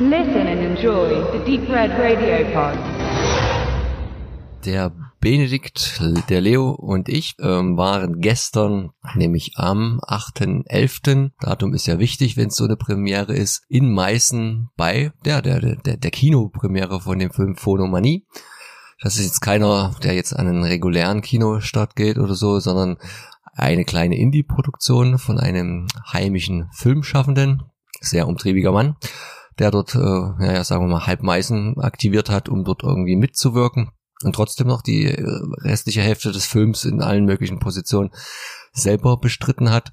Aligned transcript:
Listen 0.00 0.48
and 0.48 0.60
enjoy 0.60 1.22
the 1.30 1.38
Deep 1.46 1.68
Red 1.68 1.92
Radio 1.92 2.44
Pod. 2.52 2.76
Der 4.64 4.92
Benedikt, 5.20 6.02
der 6.28 6.40
Leo 6.40 6.70
und 6.70 7.08
ich 7.08 7.36
ähm, 7.38 7.76
waren 7.76 8.18
gestern, 8.18 8.90
nämlich 9.14 9.52
am 9.54 10.00
8.11., 10.00 11.30
Datum 11.40 11.74
ist 11.74 11.86
ja 11.86 12.00
wichtig, 12.00 12.36
wenn 12.36 12.48
es 12.48 12.56
so 12.56 12.64
eine 12.64 12.76
Premiere 12.76 13.34
ist, 13.34 13.62
in 13.68 13.92
Meißen 13.92 14.70
bei 14.76 15.12
der, 15.24 15.42
der, 15.42 15.60
der, 15.60 15.96
der 15.96 16.10
Kinopremiere 16.10 17.00
von 17.00 17.20
dem 17.20 17.30
Film 17.30 17.54
Phonomanie. 17.54 18.26
Das 19.00 19.16
ist 19.16 19.26
jetzt 19.26 19.42
keiner, 19.42 19.94
der 20.02 20.14
jetzt 20.14 20.32
an 20.32 20.48
einen 20.48 20.64
regulären 20.64 21.20
Kinostart 21.20 21.94
geht 21.94 22.18
oder 22.18 22.34
so, 22.34 22.58
sondern 22.58 22.96
eine 23.52 23.84
kleine 23.84 24.18
Indie-Produktion 24.18 25.18
von 25.18 25.38
einem 25.38 25.86
heimischen 26.12 26.68
Filmschaffenden, 26.72 27.62
sehr 28.00 28.26
umtriebiger 28.26 28.72
Mann, 28.72 28.96
der 29.58 29.70
dort, 29.70 29.94
äh, 29.94 29.98
naja, 29.98 30.64
sagen 30.64 30.84
wir 30.84 30.92
mal, 30.92 31.06
halb 31.06 31.22
Meißen 31.22 31.78
aktiviert 31.78 32.30
hat, 32.30 32.48
um 32.48 32.64
dort 32.64 32.82
irgendwie 32.82 33.16
mitzuwirken 33.16 33.90
und 34.22 34.34
trotzdem 34.34 34.66
noch 34.66 34.82
die 34.82 35.06
äh, 35.06 35.40
restliche 35.62 36.02
Hälfte 36.02 36.32
des 36.32 36.46
Films 36.46 36.84
in 36.84 37.02
allen 37.02 37.24
möglichen 37.24 37.58
Positionen 37.58 38.10
selber 38.72 39.16
bestritten 39.18 39.70
hat. 39.70 39.92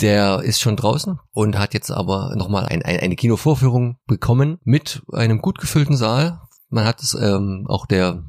Der 0.00 0.40
ist 0.42 0.60
schon 0.60 0.76
draußen 0.76 1.18
und 1.32 1.58
hat 1.58 1.74
jetzt 1.74 1.90
aber 1.90 2.34
nochmal 2.36 2.66
ein, 2.66 2.82
ein, 2.82 3.00
eine 3.00 3.16
Kinovorführung 3.16 3.98
bekommen 4.06 4.58
mit 4.64 5.02
einem 5.12 5.42
gut 5.42 5.58
gefüllten 5.58 5.96
Saal. 5.96 6.40
Man 6.70 6.86
hat 6.86 7.02
es 7.02 7.14
ähm, 7.14 7.66
auch 7.68 7.84
der 7.86 8.24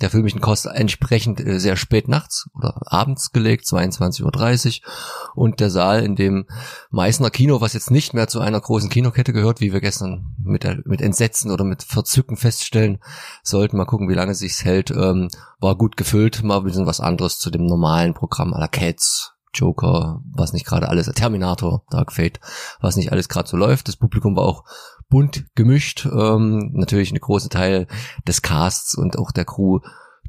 der 0.00 0.10
filmischen 0.10 0.40
Kost 0.40 0.66
entsprechend 0.66 1.40
äh, 1.40 1.60
sehr 1.60 1.76
spät 1.76 2.08
nachts 2.08 2.48
oder 2.54 2.80
abends 2.86 3.32
gelegt, 3.32 3.64
22.30 3.66 4.80
Uhr. 4.82 4.90
Und 5.34 5.60
der 5.60 5.70
Saal 5.70 6.02
in 6.02 6.16
dem 6.16 6.46
Meißner 6.90 7.30
Kino, 7.30 7.60
was 7.60 7.74
jetzt 7.74 7.90
nicht 7.90 8.14
mehr 8.14 8.28
zu 8.28 8.40
einer 8.40 8.60
großen 8.60 8.90
Kinokette 8.90 9.32
gehört, 9.32 9.60
wie 9.60 9.72
wir 9.72 9.80
gestern 9.80 10.34
mit, 10.42 10.66
mit 10.86 11.00
Entsetzen 11.00 11.50
oder 11.50 11.64
mit 11.64 11.82
Verzücken 11.82 12.36
feststellen 12.36 12.98
sollten, 13.42 13.76
mal 13.76 13.84
gucken, 13.84 14.08
wie 14.08 14.14
lange 14.14 14.34
sich's 14.34 14.64
hält, 14.64 14.90
ähm, 14.90 15.28
war 15.60 15.76
gut 15.76 15.96
gefüllt, 15.96 16.42
mal 16.42 16.58
ein 16.58 16.64
bisschen 16.64 16.86
was 16.86 17.00
anderes 17.00 17.38
zu 17.38 17.50
dem 17.50 17.64
normalen 17.64 18.14
Programm 18.14 18.52
aller 18.52 18.68
Cats, 18.68 19.34
Joker, 19.54 20.20
was 20.32 20.52
nicht 20.52 20.66
gerade 20.66 20.88
alles, 20.88 21.06
Terminator, 21.06 21.84
Dark 21.90 22.12
Fate, 22.12 22.40
was 22.80 22.96
nicht 22.96 23.12
alles 23.12 23.28
gerade 23.28 23.48
so 23.48 23.56
läuft. 23.56 23.88
Das 23.88 23.96
Publikum 23.96 24.36
war 24.36 24.44
auch 24.44 24.64
bunt 25.08 25.44
gemischt. 25.54 26.06
Ähm, 26.06 26.70
natürlich 26.72 27.12
ein 27.12 27.18
großer 27.18 27.48
Teil 27.48 27.86
des 28.26 28.42
Casts 28.42 28.96
und 28.96 29.18
auch 29.18 29.32
der 29.32 29.44
Crew 29.44 29.80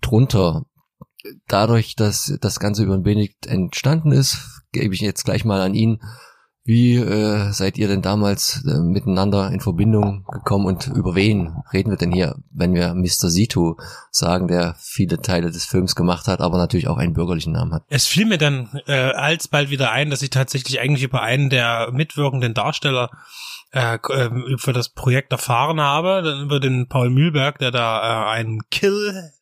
drunter. 0.02 0.66
Dadurch, 1.48 1.95
dass 1.95 2.38
das 2.42 2.59
Ganze 2.59 2.84
über 2.84 2.96
den 2.96 3.03
Benedikt 3.03 3.48
entstanden 3.48 4.12
ist, 4.12 4.62
gebe 4.72 4.94
ich 4.94 5.02
jetzt 5.02 5.26
gleich 5.26 5.46
mal 5.46 5.62
an 5.62 5.73
ihn. 5.73 6.00
Wie 6.68 6.96
äh, 6.96 7.52
seid 7.52 7.78
ihr 7.78 7.88
denn 7.88 8.02
damals 8.02 8.66
äh, 8.66 8.80
miteinander 8.80 9.52
in 9.52 9.60
Verbindung 9.60 10.26
gekommen 10.26 10.66
und 10.66 10.88
über 10.88 11.14
wen 11.14 11.58
reden 11.72 11.92
wir 11.92 11.98
denn 11.98 12.12
hier, 12.12 12.38
wenn 12.52 12.74
wir 12.74 12.96
Mr. 12.96 13.30
Situ 13.30 13.76
sagen, 14.10 14.48
der 14.48 14.76
viele 14.80 15.22
Teile 15.22 15.52
des 15.52 15.66
Films 15.66 15.96
gemacht 15.96 16.28
hat, 16.28 16.42
aber 16.42 16.58
natürlich 16.58 16.88
auch 16.88 16.98
einen 16.98 17.14
bürgerlichen 17.14 17.54
Namen 17.54 17.72
hat? 17.72 17.84
Es 17.90 18.08
fiel 18.08 18.26
mir 18.26 18.40
dann 18.40 18.82
äh, 18.88 18.94
alsbald 18.94 19.70
wieder 19.70 19.92
ein, 19.92 20.10
dass 20.10 20.24
ich 20.24 20.32
tatsächlich 20.32 20.80
eigentlich 20.80 21.04
über 21.04 21.22
einen 21.22 21.52
der 21.52 21.92
mitwirkenden 21.92 22.56
Darsteller 22.56 23.12
äh, 23.72 24.00
ähm, 24.12 24.56
für 24.58 24.74
das 24.74 24.90
Projekt 24.90 25.34
erfahren 25.34 25.80
habe, 25.80 26.42
über 26.46 26.60
den 26.60 26.88
Paul 26.88 27.12
Mühlberg, 27.12 27.60
der 27.60 27.70
da 27.70 28.00
äh, 28.00 28.30
einen 28.32 28.62
Kill 28.72 29.34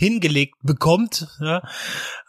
hingelegt 0.00 0.54
bekommt 0.62 1.28
ja, 1.40 1.62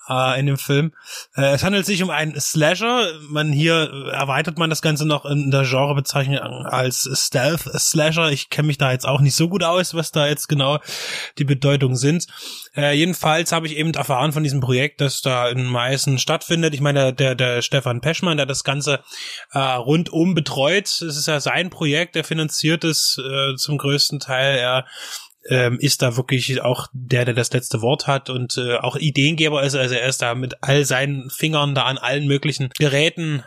äh, 0.09 0.38
in 0.39 0.45
dem 0.45 0.58
Film. 0.58 0.91
Äh, 1.38 1.53
es 1.53 1.64
handelt 1.64 1.86
sich 1.86 2.03
um 2.03 2.09
einen 2.09 2.38
Slasher. 2.38 3.08
Man 3.30 3.53
hier 3.53 4.11
erweitert 4.11 4.58
man 4.58 4.69
das 4.69 4.81
Ganze 4.81 5.08
noch 5.08 5.23
in 5.23 5.52
der 5.52 5.64
Genrebezeichnung 5.64 6.38
als 6.38 7.09
Stealth 7.14 7.61
Slasher. 7.61 8.30
Ich 8.30 8.49
kenne 8.49 8.67
mich 8.67 8.77
da 8.77 8.92
jetzt 8.92 9.08
auch 9.08 9.22
nicht 9.22 9.36
so 9.36 9.47
gut 9.47 9.64
aus, 9.64 9.94
was 9.94 10.11
da 10.11 10.27
jetzt 10.27 10.49
genau 10.49 10.80
die 11.37 11.45
Bedeutungen 11.45 11.95
sind. 11.95 12.27
Äh, 12.76 12.92
jedenfalls 12.98 13.54
habe 13.54 13.67
ich 13.67 13.77
eben 13.77 13.93
erfahren 13.93 14.33
von 14.33 14.43
diesem 14.43 14.60
Projekt, 14.60 14.99
das 14.99 15.21
da 15.21 15.48
in 15.48 15.64
Meißen 15.64 16.20
stattfindet. 16.20 16.73
Ich 16.73 16.81
meine, 16.81 17.14
der, 17.14 17.36
der 17.36 17.61
Stefan 17.61 18.02
Peschmann, 18.02 18.36
der 18.36 18.45
das 18.45 18.65
Ganze 18.65 18.99
äh, 19.54 19.60
rundum 19.60 20.36
betreut, 20.36 20.87
es 20.87 21.02
ist 21.02 21.27
ja 21.27 21.39
sein 21.39 21.70
Projekt, 21.70 22.17
er 22.17 22.26
finanziert 22.26 22.83
es 22.83 23.17
äh, 23.17 23.55
zum 23.55 23.77
größten 23.77 24.20
Teil. 24.20 24.58
Er 24.58 24.86
ähm, 25.50 25.80
ist 25.80 26.02
da 26.02 26.18
wirklich 26.18 26.62
auch 26.62 26.88
der, 26.94 27.26
der 27.26 27.34
das 27.34 27.52
letzte 27.54 27.82
Wort 27.82 28.08
hat 28.08 28.30
und 28.30 28.58
äh, 28.58 28.76
auch 28.76 28.96
Ideengeber 28.96 29.64
ist. 29.64 29.76
Also 29.76 29.96
er 29.96 30.08
ist 30.08 30.22
da 30.22 30.36
mit 30.36 30.56
all 30.62 30.86
seinen 30.86 31.30
Fingern 31.30 31.76
da 31.76 31.84
an 31.84 31.98
allen 31.98 32.28
möglichen 32.28 32.70
Geräten 32.78 33.44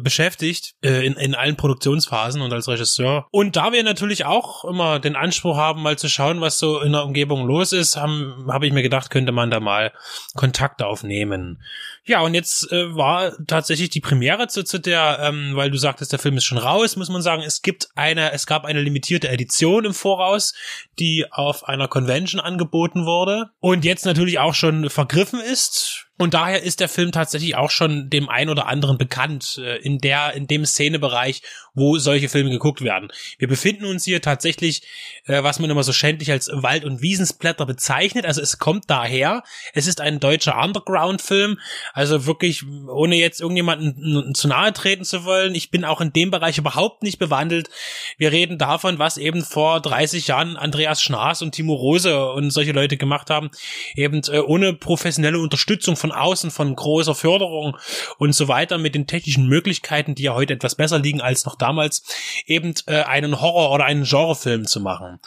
beschäftigt 0.00 0.74
äh, 0.82 1.06
in, 1.06 1.14
in 1.14 1.34
allen 1.34 1.56
Produktionsphasen 1.56 2.42
und 2.42 2.52
als 2.52 2.68
Regisseur. 2.68 3.26
Und 3.30 3.56
da 3.56 3.72
wir 3.72 3.82
natürlich 3.82 4.24
auch 4.24 4.64
immer 4.64 4.98
den 4.98 5.16
Anspruch 5.16 5.56
haben, 5.56 5.82
mal 5.82 5.98
zu 5.98 6.08
schauen, 6.08 6.40
was 6.40 6.58
so 6.58 6.80
in 6.80 6.92
der 6.92 7.04
Umgebung 7.04 7.46
los 7.46 7.72
ist, 7.72 7.96
habe 7.96 8.44
hab 8.48 8.62
ich 8.62 8.72
mir 8.72 8.82
gedacht, 8.82 9.10
könnte 9.10 9.32
man 9.32 9.50
da 9.50 9.60
mal 9.60 9.92
Kontakt 10.34 10.82
aufnehmen. 10.82 11.62
Ja, 12.04 12.20
und 12.20 12.34
jetzt 12.34 12.72
äh, 12.72 12.94
war 12.96 13.32
tatsächlich 13.46 13.90
die 13.90 14.00
Premiere 14.00 14.48
zu, 14.48 14.64
zu 14.64 14.78
der, 14.78 15.18
ähm, 15.22 15.54
weil 15.54 15.70
du 15.70 15.76
sagtest, 15.76 16.12
der 16.12 16.18
Film 16.18 16.36
ist 16.36 16.44
schon 16.44 16.58
raus, 16.58 16.96
muss 16.96 17.10
man 17.10 17.22
sagen, 17.22 17.42
es 17.42 17.62
gibt 17.62 17.88
eine, 17.94 18.32
es 18.32 18.46
gab 18.46 18.64
eine 18.64 18.80
limitierte 18.80 19.28
Edition 19.28 19.84
im 19.84 19.94
Voraus, 19.94 20.54
die 20.98 21.26
auf 21.30 21.68
einer 21.68 21.86
Convention 21.86 22.40
angeboten 22.40 23.04
wurde 23.04 23.50
und 23.60 23.84
jetzt 23.84 24.06
natürlich 24.06 24.38
auch 24.38 24.54
schon 24.54 24.90
vergriffen 24.90 25.40
ist. 25.40 26.07
Und 26.18 26.34
daher 26.34 26.62
ist 26.62 26.80
der 26.80 26.88
Film 26.88 27.12
tatsächlich 27.12 27.54
auch 27.54 27.70
schon 27.70 28.10
dem 28.10 28.28
ein 28.28 28.48
oder 28.50 28.66
anderen 28.66 28.98
bekannt 28.98 29.60
äh, 29.62 29.76
in 29.76 29.98
der 29.98 30.34
in 30.34 30.48
dem 30.48 30.66
Szenebereich, 30.66 31.42
wo 31.74 31.96
solche 31.98 32.28
Filme 32.28 32.50
geguckt 32.50 32.82
werden. 32.82 33.10
Wir 33.38 33.46
befinden 33.46 33.84
uns 33.84 34.04
hier 34.04 34.20
tatsächlich, 34.20 34.82
äh, 35.26 35.42
was 35.42 35.60
man 35.60 35.70
immer 35.70 35.84
so 35.84 35.92
schändlich 35.92 36.30
als 36.30 36.50
Wald- 36.52 36.84
und 36.84 37.02
Wiesensblätter 37.02 37.64
bezeichnet. 37.66 38.26
Also 38.26 38.42
es 38.42 38.58
kommt 38.58 38.90
daher. 38.90 39.44
Es 39.74 39.86
ist 39.86 40.00
ein 40.00 40.18
deutscher 40.18 40.58
Underground-Film. 40.60 41.58
Also 41.92 42.26
wirklich, 42.26 42.64
ohne 42.66 43.16
jetzt 43.16 43.40
irgendjemanden 43.40 44.34
zu 44.34 44.48
nahe 44.48 44.72
treten 44.72 45.04
zu 45.04 45.24
wollen. 45.24 45.54
Ich 45.54 45.70
bin 45.70 45.84
auch 45.84 46.00
in 46.00 46.12
dem 46.12 46.30
Bereich 46.32 46.58
überhaupt 46.58 47.02
nicht 47.02 47.18
bewandelt. 47.18 47.70
Wir 48.18 48.32
reden 48.32 48.58
davon, 48.58 48.98
was 48.98 49.16
eben 49.16 49.44
vor 49.44 49.80
30 49.80 50.26
Jahren 50.26 50.56
Andreas 50.56 51.00
Schnaas 51.00 51.42
und 51.42 51.52
Timo 51.52 51.74
Rose 51.74 52.32
und 52.32 52.50
solche 52.50 52.72
Leute 52.72 52.96
gemacht 52.96 53.30
haben. 53.30 53.50
Eben 53.94 54.20
äh, 54.28 54.40
ohne 54.40 54.72
professionelle 54.72 55.38
Unterstützung 55.38 55.96
von 55.96 56.07
außen, 56.12 56.50
von 56.50 56.74
großer 56.74 57.14
Förderung 57.14 57.76
und 58.18 58.32
so 58.32 58.48
weiter 58.48 58.78
mit 58.78 58.94
den 58.94 59.06
technischen 59.06 59.48
Möglichkeiten, 59.48 60.14
die 60.14 60.24
ja 60.24 60.34
heute 60.34 60.54
etwas 60.54 60.74
besser 60.74 60.98
liegen 60.98 61.20
als 61.20 61.44
noch 61.44 61.56
damals, 61.56 62.02
eben 62.46 62.74
äh, 62.86 63.02
einen 63.02 63.40
Horror- 63.40 63.72
oder 63.72 63.84
einen 63.84 64.04
Genrefilm 64.04 64.66
zu 64.66 64.80
machen. 64.80 65.20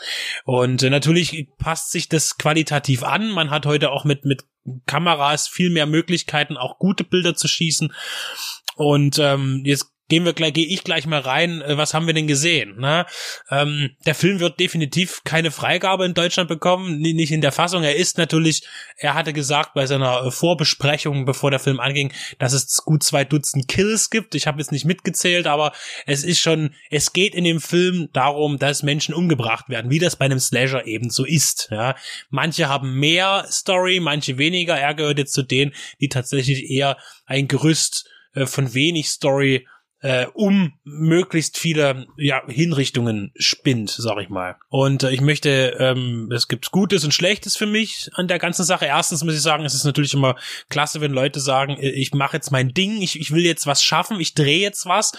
Und 0.46 0.84
äh, 0.84 0.90
natürlich 0.90 1.47
passt 1.58 1.92
sich 1.92 2.09
das 2.09 2.38
qualitativ 2.38 3.03
an. 3.03 3.30
Man 3.30 3.50
hat 3.50 3.66
heute 3.66 3.92
auch 3.92 4.03
mit, 4.03 4.25
mit 4.25 4.44
Kameras 4.86 5.47
viel 5.47 5.69
mehr 5.69 5.86
Möglichkeiten, 5.86 6.58
auch 6.58 6.78
gute 6.78 7.03
Bilder 7.03 7.36
zu 7.36 7.48
schießen. 7.48 7.94
Und 8.75 9.19
ähm, 9.19 9.63
jetzt 9.66 9.91
gehen 10.12 10.26
wir 10.26 10.34
gleich, 10.34 10.52
gehe 10.52 10.68
ich 10.68 10.84
gleich 10.84 11.08
mal 11.08 11.22
rein, 11.22 11.62
äh, 11.62 11.78
was 11.78 11.94
haben 11.94 12.06
wir 12.06 12.14
denn 12.14 12.28
gesehen? 12.28 12.76
Ne? 12.78 13.06
Ähm, 13.50 13.92
der 14.06 14.14
Film 14.14 14.42
wird 14.42 14.60
definitiv 14.60 15.22
keine 15.24 15.52
Freigabe 15.52 16.06
in 16.06 16.14
Deutschland 16.14 16.50
bekommen, 16.50 17.00
nicht 17.00 17.32
in 17.32 17.40
der 17.40 17.54
Fassung. 17.54 17.84
Er 17.84 17.96
ist 17.96 18.18
natürlich, 18.18 18.64
er 18.98 19.14
hatte 19.14 19.32
gesagt 19.32 19.74
bei 19.74 19.86
seiner 19.86 20.26
äh, 20.26 20.32
Vorbesprechung, 20.32 21.24
bevor 21.24 21.50
der 21.50 21.62
Film 21.62 21.80
anging, 21.80 22.12
dass 22.40 22.52
es 22.52 22.84
gut 22.84 23.04
zwei 23.04 23.24
Dutzend 23.24 23.70
Kills 23.70 24.10
gibt. 24.10 24.36
Ich 24.36 24.48
habe 24.48 24.60
jetzt 24.60 24.74
nicht 24.74 24.84
mitgezählt, 24.84 25.48
aber 25.48 25.72
es 26.06 26.26
ist 26.26 26.42
schon, 26.42 26.76
es 26.90 27.14
geht 27.14 27.34
in 27.34 27.46
dem 27.46 27.62
Film 27.62 28.10
darum, 28.12 28.60
dass 28.60 28.84
Menschen 28.84 29.16
umgebracht 29.16 29.70
werden, 29.70 29.92
wie 29.92 30.00
das 30.00 30.18
bei 30.18 30.26
einem 30.26 30.42
Slasher 30.42 30.86
eben 30.88 31.10
so 31.10 31.24
ist. 31.24 31.70
Ja? 31.72 31.96
Manche 32.30 32.68
haben 32.68 33.00
mehr 33.00 33.46
Story, 33.50 34.02
manche 34.02 34.38
weniger. 34.38 34.78
Er 34.78 34.94
gehört 34.94 35.20
jetzt 35.20 35.32
zu 35.32 35.44
denen, 35.44 35.72
die 36.02 36.10
tatsächlich 36.10 36.70
eher 36.70 36.98
ein 37.26 37.48
Gerüst 37.48 38.10
äh, 38.34 38.46
von 38.46 38.74
wenig 38.74 39.07
Story 39.07 39.66
äh, 40.01 40.25
um 40.33 40.74
möglichst 40.83 41.59
viele 41.59 42.07
ja, 42.18 42.42
Hinrichtungen 42.48 43.31
spinnt, 43.36 43.92
sag 43.92 44.18
ich 44.19 44.30
mal. 44.30 44.56
Und 44.69 45.03
äh, 45.03 45.12
ich 45.12 45.21
möchte, 45.21 45.77
ähm, 45.80 46.31
es 46.33 46.48
gibt 46.48 46.71
Gutes 46.71 47.03
und 47.03 47.13
Schlechtes 47.13 47.56
für 47.56 47.68
mich 47.68 48.09
an 48.13 48.27
der 48.27 48.39
ganzen 48.39 48.63
Sache. 48.63 48.86
Erstens 48.86 49.24
muss 49.24 49.36
ich 49.36 49.42
sagen, 49.42 49.63
es 49.63 49.75
ist 49.75 49.83
natürlich 49.83 50.15
immer 50.15 50.36
klasse, 50.69 51.01
wenn 51.01 51.12
Leute 51.12 51.39
sagen, 51.39 51.77
äh, 51.77 51.92
ich 51.92 52.13
mache 52.13 52.38
jetzt 52.38 52.51
mein 52.51 52.74
Ding, 52.74 53.01
ich, 53.01 53.19
ich 53.19 53.31
will 53.31 53.45
jetzt 53.45 53.68
was 53.68 53.83
schaffen, 53.83 54.19
ich 54.19 54.33
drehe 54.33 54.59
jetzt 54.59 54.88
was 54.88 55.12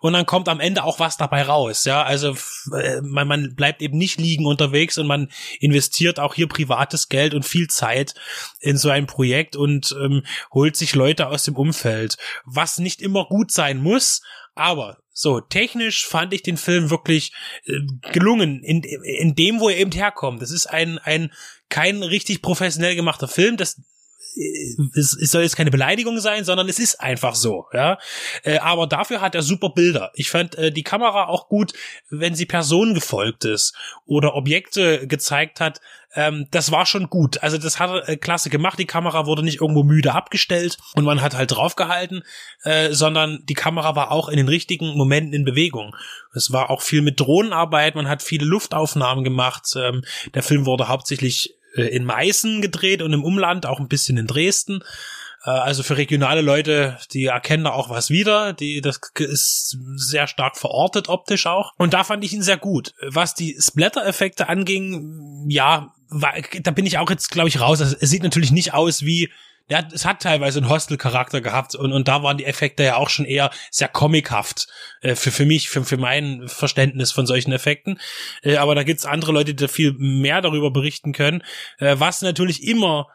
und 0.00 0.14
dann 0.14 0.24
kommt 0.24 0.48
am 0.48 0.60
Ende 0.60 0.84
auch 0.84 0.98
was 0.98 1.18
dabei 1.18 1.42
raus. 1.42 1.84
Ja, 1.84 2.02
also 2.02 2.34
äh, 2.74 3.02
man, 3.02 3.28
man 3.28 3.54
bleibt 3.54 3.82
eben 3.82 3.98
nicht 3.98 4.18
liegen 4.18 4.46
unterwegs 4.46 4.96
und 4.96 5.06
man 5.06 5.28
investiert 5.60 6.18
auch 6.18 6.34
hier 6.34 6.48
privates 6.48 7.10
Geld 7.10 7.34
und 7.34 7.44
viel 7.44 7.68
Zeit 7.68 8.14
in 8.58 8.78
so 8.78 8.88
ein 8.88 9.06
Projekt 9.06 9.54
und 9.54 9.94
ähm, 10.00 10.22
holt 10.50 10.76
sich 10.76 10.94
Leute 10.94 11.28
aus 11.28 11.44
dem 11.44 11.56
Umfeld, 11.56 12.16
was 12.46 12.78
nicht 12.78 13.02
immer 13.02 13.26
gut 13.26 13.52
sein 13.52 13.82
muss, 13.82 14.22
aber 14.54 14.98
so, 15.12 15.40
technisch 15.40 16.06
fand 16.06 16.32
ich 16.32 16.42
den 16.42 16.56
Film 16.56 16.90
wirklich 16.90 17.32
äh, 17.64 17.80
gelungen, 18.12 18.62
in, 18.62 18.82
in 18.82 19.34
dem, 19.34 19.60
wo 19.60 19.68
er 19.68 19.78
eben 19.78 19.92
herkommt. 19.92 20.40
Das 20.40 20.50
ist 20.50 20.66
ein, 20.66 20.98
ein 20.98 21.32
kein 21.68 22.02
richtig 22.02 22.42
professionell 22.42 22.96
gemachter 22.96 23.28
Film. 23.28 23.56
Das 23.56 23.80
es, 24.94 25.16
es 25.16 25.30
soll 25.30 25.42
jetzt 25.42 25.56
keine 25.56 25.70
Beleidigung 25.70 26.18
sein, 26.20 26.44
sondern 26.44 26.68
es 26.68 26.78
ist 26.78 27.00
einfach 27.00 27.34
so, 27.34 27.66
ja. 27.72 27.98
Äh, 28.42 28.58
aber 28.58 28.86
dafür 28.86 29.20
hat 29.20 29.34
er 29.34 29.42
super 29.42 29.70
Bilder. 29.70 30.10
Ich 30.14 30.30
fand 30.30 30.56
äh, 30.56 30.70
die 30.72 30.82
Kamera 30.82 31.26
auch 31.26 31.48
gut, 31.48 31.72
wenn 32.08 32.34
sie 32.34 32.46
Personen 32.46 32.94
gefolgt 32.94 33.44
ist 33.44 33.74
oder 34.06 34.34
Objekte 34.34 35.06
gezeigt 35.06 35.60
hat, 35.60 35.80
ähm, 36.14 36.48
das 36.50 36.72
war 36.72 36.86
schon 36.86 37.08
gut. 37.08 37.42
Also 37.42 37.56
das 37.56 37.78
hat 37.78 37.90
er 37.90 38.08
äh, 38.08 38.16
klasse 38.16 38.50
gemacht. 38.50 38.78
Die 38.78 38.86
Kamera 38.86 39.26
wurde 39.26 39.42
nicht 39.42 39.60
irgendwo 39.60 39.84
müde 39.84 40.12
abgestellt 40.12 40.76
und 40.94 41.04
man 41.04 41.20
hat 41.20 41.34
halt 41.34 41.52
draufgehalten, 41.52 42.24
äh, 42.64 42.92
sondern 42.92 43.44
die 43.48 43.54
Kamera 43.54 43.94
war 43.94 44.10
auch 44.10 44.28
in 44.28 44.36
den 44.36 44.48
richtigen 44.48 44.96
Momenten 44.96 45.32
in 45.32 45.44
Bewegung. 45.44 45.94
Es 46.34 46.52
war 46.52 46.70
auch 46.70 46.82
viel 46.82 47.02
mit 47.02 47.20
Drohnenarbeit, 47.20 47.94
man 47.94 48.08
hat 48.08 48.22
viele 48.22 48.44
Luftaufnahmen 48.44 49.22
gemacht. 49.22 49.72
Ähm, 49.76 50.02
der 50.34 50.42
Film 50.42 50.66
wurde 50.66 50.88
hauptsächlich 50.88 51.50
äh, 51.50 51.59
in 51.74 52.04
Meißen 52.04 52.62
gedreht 52.62 53.02
und 53.02 53.12
im 53.12 53.24
Umland, 53.24 53.66
auch 53.66 53.80
ein 53.80 53.88
bisschen 53.88 54.16
in 54.16 54.26
Dresden. 54.26 54.82
Äh, 55.44 55.50
also 55.50 55.82
für 55.82 55.96
regionale 55.96 56.40
Leute, 56.40 56.98
die 57.12 57.26
erkennen 57.26 57.64
da 57.64 57.72
auch 57.72 57.90
was 57.90 58.10
wieder. 58.10 58.52
Die, 58.52 58.80
das 58.80 59.00
ist 59.16 59.78
sehr 59.96 60.26
stark 60.26 60.56
verortet 60.56 61.08
optisch 61.08 61.46
auch. 61.46 61.72
Und 61.76 61.94
da 61.94 62.04
fand 62.04 62.24
ich 62.24 62.32
ihn 62.32 62.42
sehr 62.42 62.58
gut. 62.58 62.94
Was 63.06 63.34
die 63.34 63.56
Splatter-Effekte 63.60 64.48
anging, 64.48 65.46
ja, 65.48 65.94
da 66.62 66.70
bin 66.72 66.86
ich 66.86 66.98
auch 66.98 67.10
jetzt, 67.10 67.30
glaube 67.30 67.48
ich, 67.48 67.60
raus. 67.60 67.80
Also, 67.80 67.96
es 68.00 68.10
sieht 68.10 68.22
natürlich 68.22 68.50
nicht 68.50 68.74
aus 68.74 69.02
wie 69.02 69.30
ja, 69.70 69.86
es 69.92 70.04
hat 70.04 70.20
teilweise 70.20 70.58
einen 70.58 70.68
Hostel-Charakter 70.68 71.40
gehabt 71.40 71.76
und, 71.76 71.92
und 71.92 72.08
da 72.08 72.24
waren 72.24 72.36
die 72.36 72.44
Effekte 72.44 72.82
ja 72.82 72.96
auch 72.96 73.08
schon 73.08 73.24
eher 73.24 73.50
sehr 73.70 73.86
comichaft 73.86 74.66
äh, 75.00 75.14
für, 75.14 75.30
für 75.30 75.46
mich, 75.46 75.70
für, 75.70 75.84
für 75.84 75.96
mein 75.96 76.48
Verständnis 76.48 77.12
von 77.12 77.24
solchen 77.24 77.52
Effekten. 77.52 78.00
Äh, 78.42 78.56
aber 78.56 78.74
da 78.74 78.82
gibt's 78.82 79.06
andere 79.06 79.30
Leute, 79.30 79.54
die 79.54 79.64
da 79.64 79.68
viel 79.68 79.94
mehr 79.96 80.42
darüber 80.42 80.72
berichten 80.72 81.12
können. 81.12 81.42
Äh, 81.78 81.96
was 81.98 82.20
natürlich 82.20 82.66
immer 82.66 83.06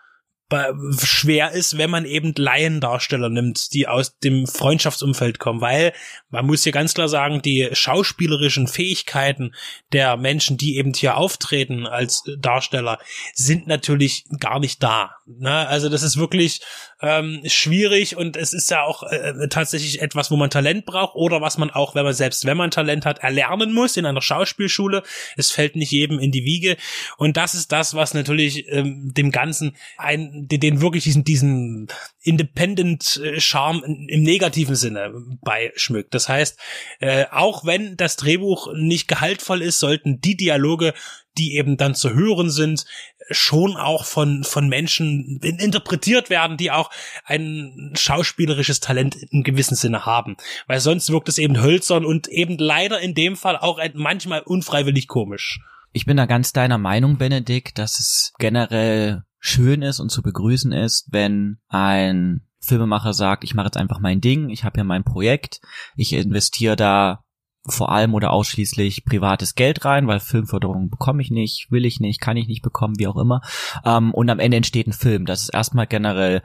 schwer 0.99 1.51
ist, 1.51 1.77
wenn 1.77 1.89
man 1.89 2.05
eben 2.05 2.33
Laiendarsteller 2.35 3.29
nimmt, 3.29 3.73
die 3.73 3.87
aus 3.87 4.19
dem 4.19 4.45
Freundschaftsumfeld 4.45 5.39
kommen, 5.39 5.59
weil 5.59 5.91
man 6.29 6.45
muss 6.45 6.63
hier 6.63 6.71
ganz 6.71 6.93
klar 6.93 7.09
sagen, 7.09 7.41
die 7.41 7.69
schauspielerischen 7.71 8.67
Fähigkeiten 8.67 9.55
der 9.91 10.17
Menschen, 10.17 10.57
die 10.57 10.77
eben 10.77 10.93
hier 10.93 11.17
auftreten 11.17 11.87
als 11.87 12.23
Darsteller, 12.37 12.99
sind 13.33 13.65
natürlich 13.65 14.25
gar 14.39 14.59
nicht 14.59 14.83
da. 14.83 15.15
Ne? 15.25 15.67
Also 15.67 15.89
das 15.89 16.03
ist 16.03 16.17
wirklich 16.17 16.61
ähm, 17.01 17.41
schwierig 17.45 18.15
und 18.15 18.37
es 18.37 18.53
ist 18.53 18.69
ja 18.69 18.83
auch 18.83 19.03
äh, 19.03 19.47
tatsächlich 19.49 20.01
etwas, 20.01 20.29
wo 20.29 20.35
man 20.35 20.49
Talent 20.49 20.85
braucht 20.85 21.15
oder 21.15 21.41
was 21.41 21.57
man 21.57 21.71
auch, 21.71 21.95
wenn 21.95 22.03
man 22.03 22.13
selbst, 22.13 22.45
wenn 22.45 22.57
man 22.57 22.71
Talent 22.71 23.05
hat, 23.05 23.19
erlernen 23.19 23.73
muss 23.73 23.97
in 23.97 24.05
einer 24.05 24.21
Schauspielschule. 24.21 25.03
Es 25.35 25.51
fällt 25.51 25.75
nicht 25.75 25.91
jedem 25.91 26.19
in 26.19 26.31
die 26.31 26.45
Wiege 26.45 26.77
und 27.17 27.35
das 27.37 27.55
ist 27.55 27.71
das, 27.71 27.95
was 27.95 28.13
natürlich 28.13 28.67
ähm, 28.69 29.13
dem 29.13 29.31
Ganzen 29.31 29.75
ein, 29.97 30.34
den 30.47 30.81
wirklich 30.81 31.03
diesen 31.03 31.23
diesen 31.23 31.87
Independent 32.21 33.21
äh, 33.23 33.39
Charme 33.39 33.83
im 33.83 34.23
negativen 34.23 34.75
Sinne 34.75 35.13
beischmückt. 35.41 36.13
Das 36.13 36.29
heißt, 36.29 36.59
äh, 36.99 37.25
auch 37.31 37.65
wenn 37.65 37.97
das 37.97 38.15
Drehbuch 38.15 38.73
nicht 38.75 39.07
gehaltvoll 39.07 39.61
ist, 39.61 39.79
sollten 39.79 40.21
die 40.21 40.37
Dialoge 40.37 40.93
die 41.37 41.55
eben 41.55 41.77
dann 41.77 41.95
zu 41.95 42.13
hören 42.13 42.49
sind, 42.49 42.85
schon 43.31 43.75
auch 43.75 44.05
von, 44.05 44.43
von 44.43 44.69
Menschen 44.69 45.39
interpretiert 45.41 46.29
werden, 46.29 46.57
die 46.57 46.71
auch 46.71 46.91
ein 47.25 47.91
schauspielerisches 47.95 48.79
Talent 48.79 49.15
in 49.15 49.43
gewissem 49.43 49.75
Sinne 49.75 50.05
haben. 50.05 50.37
Weil 50.67 50.79
sonst 50.79 51.09
wirkt 51.09 51.29
es 51.29 51.37
eben 51.37 51.61
hölzern 51.61 52.05
und 52.05 52.27
eben 52.27 52.57
leider 52.57 52.99
in 52.99 53.15
dem 53.15 53.35
Fall 53.35 53.57
auch 53.57 53.79
manchmal 53.93 54.41
unfreiwillig 54.41 55.07
komisch. 55.07 55.59
Ich 55.91 56.05
bin 56.05 56.17
da 56.17 56.25
ganz 56.25 56.53
deiner 56.53 56.77
Meinung, 56.77 57.17
Benedikt, 57.17 57.77
dass 57.77 57.99
es 57.99 58.33
generell 58.37 59.23
schön 59.45 59.83
ist 59.83 59.99
und 59.99 60.09
zu 60.09 60.23
begrüßen 60.23 60.71
ist, 60.71 61.07
wenn 61.11 61.59
ein 61.67 62.47
Filmemacher 62.59 63.13
sagt, 63.13 63.43
ich 63.43 63.53
mache 63.53 63.67
jetzt 63.67 63.77
einfach 63.77 63.99
mein 63.99 64.19
Ding, 64.19 64.49
ich 64.49 64.63
habe 64.63 64.79
ja 64.79 64.83
mein 64.83 65.03
Projekt, 65.03 65.61
ich 65.95 66.13
investiere 66.13 66.75
da 66.75 67.23
vor 67.67 67.91
allem 67.91 68.15
oder 68.15 68.31
ausschließlich 68.31 69.05
privates 69.05 69.53
Geld 69.53 69.85
rein, 69.85 70.07
weil 70.07 70.19
Filmförderung 70.19 70.89
bekomme 70.89 71.21
ich 71.21 71.29
nicht, 71.29 71.67
will 71.69 71.85
ich 71.85 71.99
nicht, 71.99 72.21
kann 72.21 72.37
ich 72.37 72.47
nicht 72.47 72.63
bekommen, 72.63 72.95
wie 72.97 73.07
auch 73.07 73.17
immer. 73.17 73.41
Ähm, 73.83 74.13
und 74.13 74.29
am 74.29 74.39
Ende 74.39 74.57
entsteht 74.57 74.87
ein 74.87 74.93
Film. 74.93 75.25
Das 75.25 75.43
ist 75.43 75.53
erstmal 75.53 75.87
generell 75.87 76.41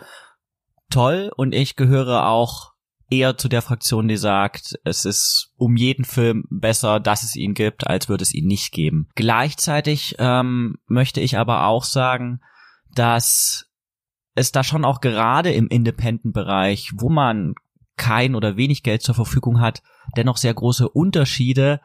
toll 0.90 1.30
und 1.34 1.54
ich 1.54 1.76
gehöre 1.76 2.26
auch 2.26 2.72
eher 3.10 3.36
zu 3.36 3.48
der 3.48 3.62
Fraktion, 3.62 4.08
die 4.08 4.16
sagt, 4.16 4.78
es 4.84 5.04
ist 5.06 5.52
um 5.56 5.76
jeden 5.76 6.04
Film 6.04 6.44
besser, 6.50 7.00
dass 7.00 7.22
es 7.22 7.34
ihn 7.34 7.54
gibt, 7.54 7.86
als 7.86 8.08
würde 8.08 8.22
es 8.22 8.34
ihn 8.34 8.46
nicht 8.46 8.72
geben. 8.72 9.08
Gleichzeitig 9.14 10.16
ähm, 10.18 10.76
möchte 10.86 11.20
ich 11.20 11.38
aber 11.38 11.66
auch 11.66 11.84
sagen, 11.84 12.40
dass 12.94 13.66
es 14.34 14.52
da 14.52 14.64
schon 14.64 14.84
auch 14.84 15.00
gerade 15.00 15.52
im 15.52 15.68
Independent-Bereich, 15.68 16.92
wo 16.96 17.08
man 17.08 17.54
kein 17.96 18.34
oder 18.34 18.56
wenig 18.56 18.82
Geld 18.82 19.02
zur 19.02 19.14
Verfügung 19.14 19.60
hat, 19.60 19.82
dennoch 20.16 20.38
sehr 20.38 20.54
große 20.54 20.88
Unterschiede 20.88 21.80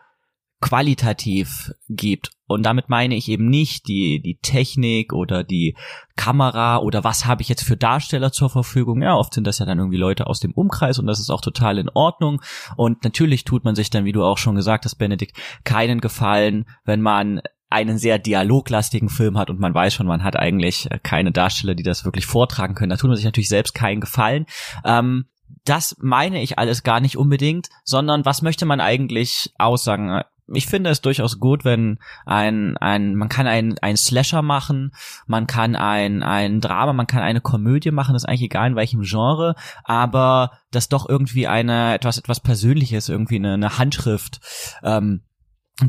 qualitativ 0.62 1.74
gibt. 1.90 2.32
Und 2.48 2.64
damit 2.64 2.90
meine 2.90 3.16
ich 3.16 3.28
eben 3.28 3.50
nicht 3.50 3.88
die, 3.88 4.22
die 4.22 4.38
Technik 4.42 5.14
oder 5.14 5.44
die 5.44 5.76
Kamera 6.16 6.78
oder 6.78 7.04
was 7.04 7.26
habe 7.26 7.42
ich 7.42 7.50
jetzt 7.50 7.64
für 7.64 7.76
Darsteller 7.76 8.32
zur 8.32 8.50
Verfügung. 8.50 9.02
Ja, 9.02 9.16
oft 9.16 9.34
sind 9.34 9.46
das 9.46 9.60
ja 9.60 9.66
dann 9.66 9.80
irgendwie 9.80 9.98
Leute 9.98 10.28
aus 10.28 10.40
dem 10.40 10.54
Umkreis 10.54 10.98
und 11.00 11.08
das 11.08 11.20
ist 11.20 11.30
auch 11.30 11.42
total 11.42 11.78
in 11.78 11.90
Ordnung. 11.90 12.42
Und 12.78 13.04
natürlich 13.04 13.44
tut 13.44 13.66
man 13.66 13.76
sich 13.76 13.90
dann, 13.90 14.06
wie 14.06 14.12
du 14.12 14.24
auch 14.24 14.38
schon 14.38 14.56
gesagt 14.56 14.86
hast, 14.86 14.96
Benedikt, 14.96 15.36
keinen 15.66 16.02
Gefallen, 16.02 16.66
wenn 16.86 17.02
man 17.02 17.42
einen 17.70 17.98
sehr 17.98 18.20
dialoglastigen 18.20 19.10
Film 19.10 19.38
hat 19.38 19.50
und 19.50 19.60
man 19.60 19.74
weiß 19.74 19.94
schon, 19.94 20.08
man 20.08 20.24
hat 20.24 20.38
eigentlich 20.38 20.88
keine 21.04 21.32
Darsteller, 21.32 21.76
die 21.76 21.84
das 21.84 22.06
wirklich 22.06 22.26
vortragen 22.26 22.76
können. 22.76 22.92
Da 22.92 22.98
tut 22.98 23.10
man 23.10 23.18
sich 23.18 23.26
natürlich 23.26 23.50
selbst 23.50 23.74
keinen 23.74 24.02
Gefallen. 24.02 24.46
Ähm, 24.84 25.26
das 25.64 25.96
meine 26.00 26.42
ich 26.42 26.60
alles 26.60 26.84
gar 26.84 27.00
nicht 27.00 27.18
unbedingt, 27.18 27.70
sondern 27.84 28.26
was 28.26 28.42
möchte 28.42 28.66
man 28.66 28.80
eigentlich 28.80 29.52
aussagen? 29.58 30.22
Ich 30.48 30.68
finde 30.68 30.92
es 30.92 31.02
durchaus 31.02 31.40
gut, 31.40 31.66
wenn 31.66 31.98
ein, 32.28 32.78
ein, 32.78 33.16
man 33.16 33.30
kann 33.30 33.48
ein, 33.48 33.80
ein 33.80 33.98
Slasher 33.98 34.44
machen, 34.44 34.92
man 35.26 35.48
kann 35.48 35.76
ein, 35.76 36.22
ein 36.22 36.62
Drama, 36.62 36.94
man 36.94 37.08
kann 37.08 37.24
eine 37.24 37.42
Komödie 37.42 37.90
machen, 37.90 38.14
das 38.14 38.24
ist 38.24 38.30
eigentlich 38.30 38.44
egal 38.44 38.70
in 38.70 38.76
welchem 38.76 39.02
Genre, 39.02 39.56
aber 39.84 40.52
das 40.70 40.88
doch 40.88 41.10
irgendwie 41.10 41.48
eine, 41.48 41.96
etwas, 41.96 42.20
etwas 42.20 42.42
Persönliches, 42.42 43.10
irgendwie 43.10 43.38
eine, 43.38 43.54
eine 43.54 43.80
Handschrift, 43.80 44.40
ähm, 44.84 45.24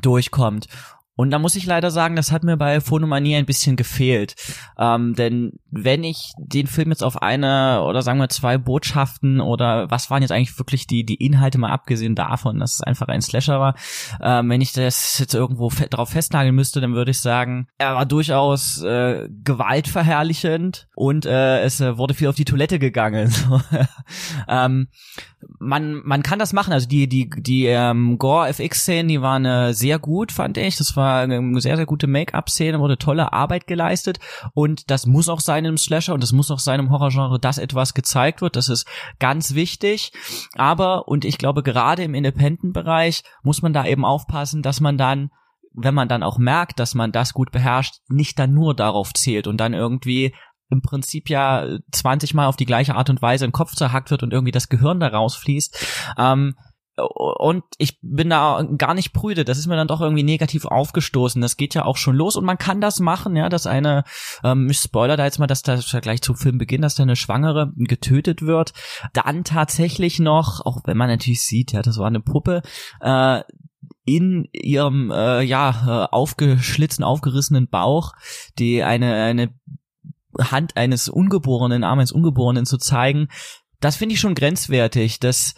durchkommt. 0.00 0.68
Und 1.16 1.30
da 1.30 1.38
muss 1.38 1.56
ich 1.56 1.64
leider 1.64 1.90
sagen, 1.90 2.14
das 2.14 2.30
hat 2.30 2.44
mir 2.44 2.58
bei 2.58 2.80
Phonomanie 2.80 3.36
ein 3.36 3.46
bisschen 3.46 3.76
gefehlt. 3.76 4.36
Ähm, 4.78 5.14
denn 5.14 5.52
wenn 5.70 6.04
ich 6.04 6.32
den 6.38 6.66
Film 6.66 6.90
jetzt 6.90 7.02
auf 7.02 7.22
eine 7.22 7.82
oder 7.82 8.02
sagen 8.02 8.18
wir 8.18 8.28
zwei 8.28 8.58
Botschaften 8.58 9.40
oder 9.40 9.90
was 9.90 10.10
waren 10.10 10.22
jetzt 10.22 10.30
eigentlich 10.30 10.58
wirklich 10.58 10.86
die, 10.86 11.04
die 11.04 11.14
Inhalte 11.14 11.58
mal 11.58 11.70
abgesehen 11.70 12.14
davon, 12.14 12.60
dass 12.60 12.74
es 12.74 12.80
einfach 12.82 13.08
ein 13.08 13.22
Slasher 13.22 13.58
war, 13.58 13.74
ähm, 14.20 14.50
wenn 14.50 14.60
ich 14.60 14.72
das 14.72 15.18
jetzt 15.18 15.34
irgendwo 15.34 15.70
fe 15.70 15.88
drauf 15.88 16.10
festnageln 16.10 16.54
müsste, 16.54 16.82
dann 16.82 16.94
würde 16.94 17.12
ich 17.12 17.20
sagen, 17.20 17.68
er 17.78 17.94
war 17.94 18.04
durchaus 18.06 18.82
äh, 18.82 19.28
gewaltverherrlichend 19.42 20.88
und 20.94 21.24
äh, 21.24 21.62
es 21.62 21.80
äh, 21.80 21.96
wurde 21.96 22.14
viel 22.14 22.28
auf 22.28 22.36
die 22.36 22.44
Toilette 22.44 22.78
gegangen. 22.78 23.32
ähm, 24.48 24.88
man, 25.58 26.02
man 26.04 26.22
kann 26.22 26.38
das 26.38 26.52
machen. 26.52 26.72
Also 26.72 26.88
die, 26.88 27.08
die, 27.08 27.30
die 27.30 27.66
ähm, 27.66 28.18
Gore-FX-Szenen, 28.18 29.08
die 29.08 29.22
waren 29.22 29.44
äh, 29.44 29.72
sehr 29.72 29.98
gut, 29.98 30.32
fand 30.32 30.58
ich. 30.58 30.76
Das 30.76 30.96
war 31.06 31.20
eine 31.20 31.60
sehr, 31.60 31.76
sehr 31.76 31.86
gute 31.86 32.08
Make-up-Szene, 32.08 32.80
wurde 32.80 32.98
tolle 32.98 33.32
Arbeit 33.32 33.66
geleistet. 33.66 34.18
Und 34.54 34.90
das 34.90 35.06
muss 35.06 35.28
auch 35.28 35.40
sein 35.40 35.64
im 35.64 35.78
Slasher 35.78 36.14
und 36.14 36.22
das 36.22 36.32
muss 36.32 36.50
auch 36.50 36.58
sein 36.58 36.80
im 36.80 36.90
Horrorgenre, 36.90 37.38
dass 37.38 37.58
etwas 37.58 37.94
gezeigt 37.94 38.42
wird. 38.42 38.56
Das 38.56 38.68
ist 38.68 38.86
ganz 39.18 39.54
wichtig. 39.54 40.12
Aber, 40.56 41.06
und 41.08 41.24
ich 41.24 41.38
glaube, 41.38 41.62
gerade 41.62 42.02
im 42.02 42.14
Independent-Bereich 42.14 43.22
muss 43.42 43.62
man 43.62 43.72
da 43.72 43.86
eben 43.86 44.04
aufpassen, 44.04 44.62
dass 44.62 44.80
man 44.80 44.98
dann 44.98 45.30
wenn 45.78 45.94
man 45.94 46.08
dann 46.08 46.22
auch 46.22 46.38
merkt, 46.38 46.80
dass 46.80 46.94
man 46.94 47.12
das 47.12 47.34
gut 47.34 47.50
beherrscht, 47.52 47.96
nicht 48.08 48.38
dann 48.38 48.54
nur 48.54 48.74
darauf 48.74 49.12
zählt 49.12 49.46
und 49.46 49.58
dann 49.58 49.74
irgendwie 49.74 50.34
im 50.70 50.80
Prinzip 50.80 51.28
ja 51.28 51.66
20 51.92 52.32
Mal 52.32 52.46
auf 52.46 52.56
die 52.56 52.64
gleiche 52.64 52.94
Art 52.94 53.10
und 53.10 53.20
Weise 53.20 53.44
im 53.44 53.52
Kopf 53.52 53.74
zerhackt 53.74 54.10
wird 54.10 54.22
und 54.22 54.32
irgendwie 54.32 54.52
das 54.52 54.70
Gehirn 54.70 55.00
da 55.00 55.08
rausfließt. 55.08 56.14
Ähm, 56.16 56.54
und 56.96 57.64
ich 57.78 57.98
bin 58.00 58.30
da 58.30 58.66
gar 58.78 58.94
nicht 58.94 59.12
prüde. 59.12 59.44
Das 59.44 59.58
ist 59.58 59.66
mir 59.66 59.76
dann 59.76 59.88
doch 59.88 60.00
irgendwie 60.00 60.22
negativ 60.22 60.64
aufgestoßen. 60.64 61.42
Das 61.42 61.56
geht 61.56 61.74
ja 61.74 61.84
auch 61.84 61.96
schon 61.96 62.16
los 62.16 62.36
und 62.36 62.44
man 62.44 62.58
kann 62.58 62.80
das 62.80 63.00
machen, 63.00 63.36
ja, 63.36 63.48
dass 63.48 63.66
eine, 63.66 64.04
ähm, 64.42 64.68
ich 64.70 64.78
spoiler 64.78 65.16
da 65.16 65.24
jetzt 65.24 65.38
mal, 65.38 65.46
dass 65.46 65.62
da 65.62 65.76
gleich 66.00 66.22
zum 66.22 66.36
Filmbeginn, 66.36 66.82
dass 66.82 66.94
da 66.94 67.02
eine 67.02 67.16
Schwangere 67.16 67.72
getötet 67.76 68.42
wird. 68.42 68.72
Dann 69.12 69.44
tatsächlich 69.44 70.18
noch, 70.18 70.64
auch 70.64 70.80
wenn 70.84 70.96
man 70.96 71.08
natürlich 71.08 71.42
sieht, 71.42 71.72
ja, 71.72 71.82
das 71.82 71.98
war 71.98 72.06
eine 72.06 72.20
Puppe, 72.20 72.62
äh, 73.00 73.42
in 74.04 74.48
ihrem 74.52 75.10
äh, 75.10 75.42
ja 75.42 76.04
äh, 76.04 76.14
aufgeschlitzten, 76.14 77.04
aufgerissenen 77.04 77.68
Bauch, 77.68 78.12
die 78.58 78.84
eine 78.84 79.14
eine 79.14 79.54
Hand 80.38 80.76
eines 80.76 81.08
Ungeborenen, 81.08 81.84
Arm 81.84 81.98
eines 81.98 82.12
Ungeborenen 82.12 82.66
zu 82.66 82.78
zeigen, 82.78 83.28
das 83.80 83.96
finde 83.96 84.14
ich 84.14 84.20
schon 84.20 84.34
grenzwertig. 84.34 85.20
Das 85.20 85.54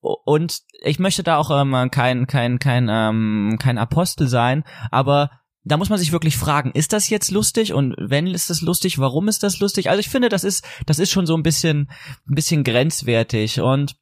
und 0.00 0.60
ich 0.82 0.98
möchte 0.98 1.22
da 1.22 1.36
auch 1.36 1.50
ähm, 1.50 1.90
kein 1.90 2.26
kein 2.26 2.58
kein 2.58 2.88
ähm, 2.90 3.58
kein 3.60 3.78
Apostel 3.78 4.28
sein, 4.28 4.64
aber 4.90 5.30
da 5.62 5.76
muss 5.76 5.90
man 5.90 5.98
sich 5.98 6.12
wirklich 6.12 6.38
fragen, 6.38 6.72
ist 6.72 6.92
das 6.92 7.10
jetzt 7.10 7.30
lustig 7.30 7.74
und 7.74 7.94
wenn 7.98 8.26
ist 8.26 8.48
das 8.48 8.62
lustig, 8.62 8.98
warum 8.98 9.28
ist 9.28 9.42
das 9.42 9.60
lustig? 9.60 9.90
Also 9.90 10.00
ich 10.00 10.08
finde, 10.08 10.30
das 10.30 10.44
ist 10.44 10.64
das 10.86 10.98
ist 10.98 11.10
schon 11.10 11.26
so 11.26 11.36
ein 11.36 11.42
bisschen 11.42 11.90
ein 12.28 12.34
bisschen 12.34 12.64
grenzwertig 12.64 13.60
und 13.60 13.96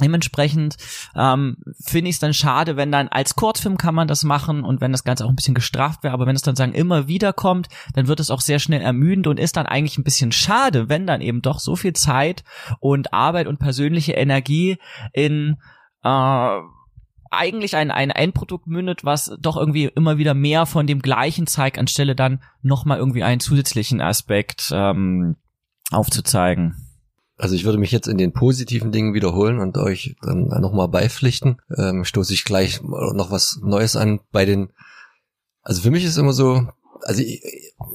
Dementsprechend 0.00 0.76
ähm, 1.14 1.58
finde 1.84 2.08
ich 2.08 2.16
es 2.16 2.20
dann 2.20 2.32
schade, 2.32 2.76
wenn 2.76 2.90
dann 2.90 3.08
als 3.08 3.36
Kurzfilm 3.36 3.76
kann 3.76 3.94
man 3.94 4.08
das 4.08 4.24
machen 4.24 4.64
und 4.64 4.80
wenn 4.80 4.90
das 4.90 5.04
Ganze 5.04 5.24
auch 5.24 5.28
ein 5.28 5.36
bisschen 5.36 5.54
gestraft 5.54 6.02
wäre, 6.02 6.14
aber 6.14 6.26
wenn 6.26 6.34
es 6.34 6.42
dann 6.42 6.56
sagen 6.56 6.72
immer 6.72 7.08
wieder 7.08 7.34
kommt, 7.34 7.68
dann 7.94 8.08
wird 8.08 8.18
es 8.18 8.30
auch 8.30 8.40
sehr 8.40 8.58
schnell 8.58 8.80
ermüdend 8.80 9.26
und 9.26 9.38
ist 9.38 9.56
dann 9.56 9.66
eigentlich 9.66 9.98
ein 9.98 10.04
bisschen 10.04 10.32
schade, 10.32 10.88
wenn 10.88 11.06
dann 11.06 11.20
eben 11.20 11.42
doch 11.42 11.58
so 11.58 11.76
viel 11.76 11.92
Zeit 11.92 12.42
und 12.80 13.12
Arbeit 13.12 13.46
und 13.46 13.58
persönliche 13.58 14.12
Energie 14.12 14.78
in 15.12 15.58
äh, 16.02 16.58
eigentlich 17.30 17.76
ein, 17.76 17.90
ein 17.90 18.10
Endprodukt 18.10 18.66
mündet, 18.66 19.04
was 19.04 19.36
doch 19.40 19.56
irgendwie 19.56 19.90
immer 19.94 20.18
wieder 20.18 20.34
mehr 20.34 20.66
von 20.66 20.86
dem 20.86 21.00
gleichen 21.00 21.46
zeigt, 21.46 21.78
anstelle 21.78 22.14
dann 22.14 22.42
nochmal 22.62 22.98
irgendwie 22.98 23.24
einen 23.24 23.40
zusätzlichen 23.40 24.00
Aspekt 24.00 24.70
ähm, 24.72 25.36
aufzuzeigen. 25.90 26.91
Also 27.42 27.56
ich 27.56 27.64
würde 27.64 27.78
mich 27.78 27.90
jetzt 27.90 28.06
in 28.06 28.18
den 28.18 28.32
positiven 28.32 28.92
Dingen 28.92 29.14
wiederholen 29.14 29.58
und 29.58 29.76
euch 29.76 30.14
dann 30.22 30.44
nochmal 30.44 30.86
beipflichten. 30.86 31.56
Ähm, 31.76 32.04
stoße 32.04 32.32
ich 32.32 32.44
gleich 32.44 32.80
noch 32.82 33.32
was 33.32 33.58
Neues 33.60 33.96
an 33.96 34.20
bei 34.30 34.44
den. 34.44 34.68
Also 35.60 35.82
für 35.82 35.90
mich 35.90 36.04
ist 36.04 36.18
immer 36.18 36.34
so, 36.34 36.68
also 37.00 37.20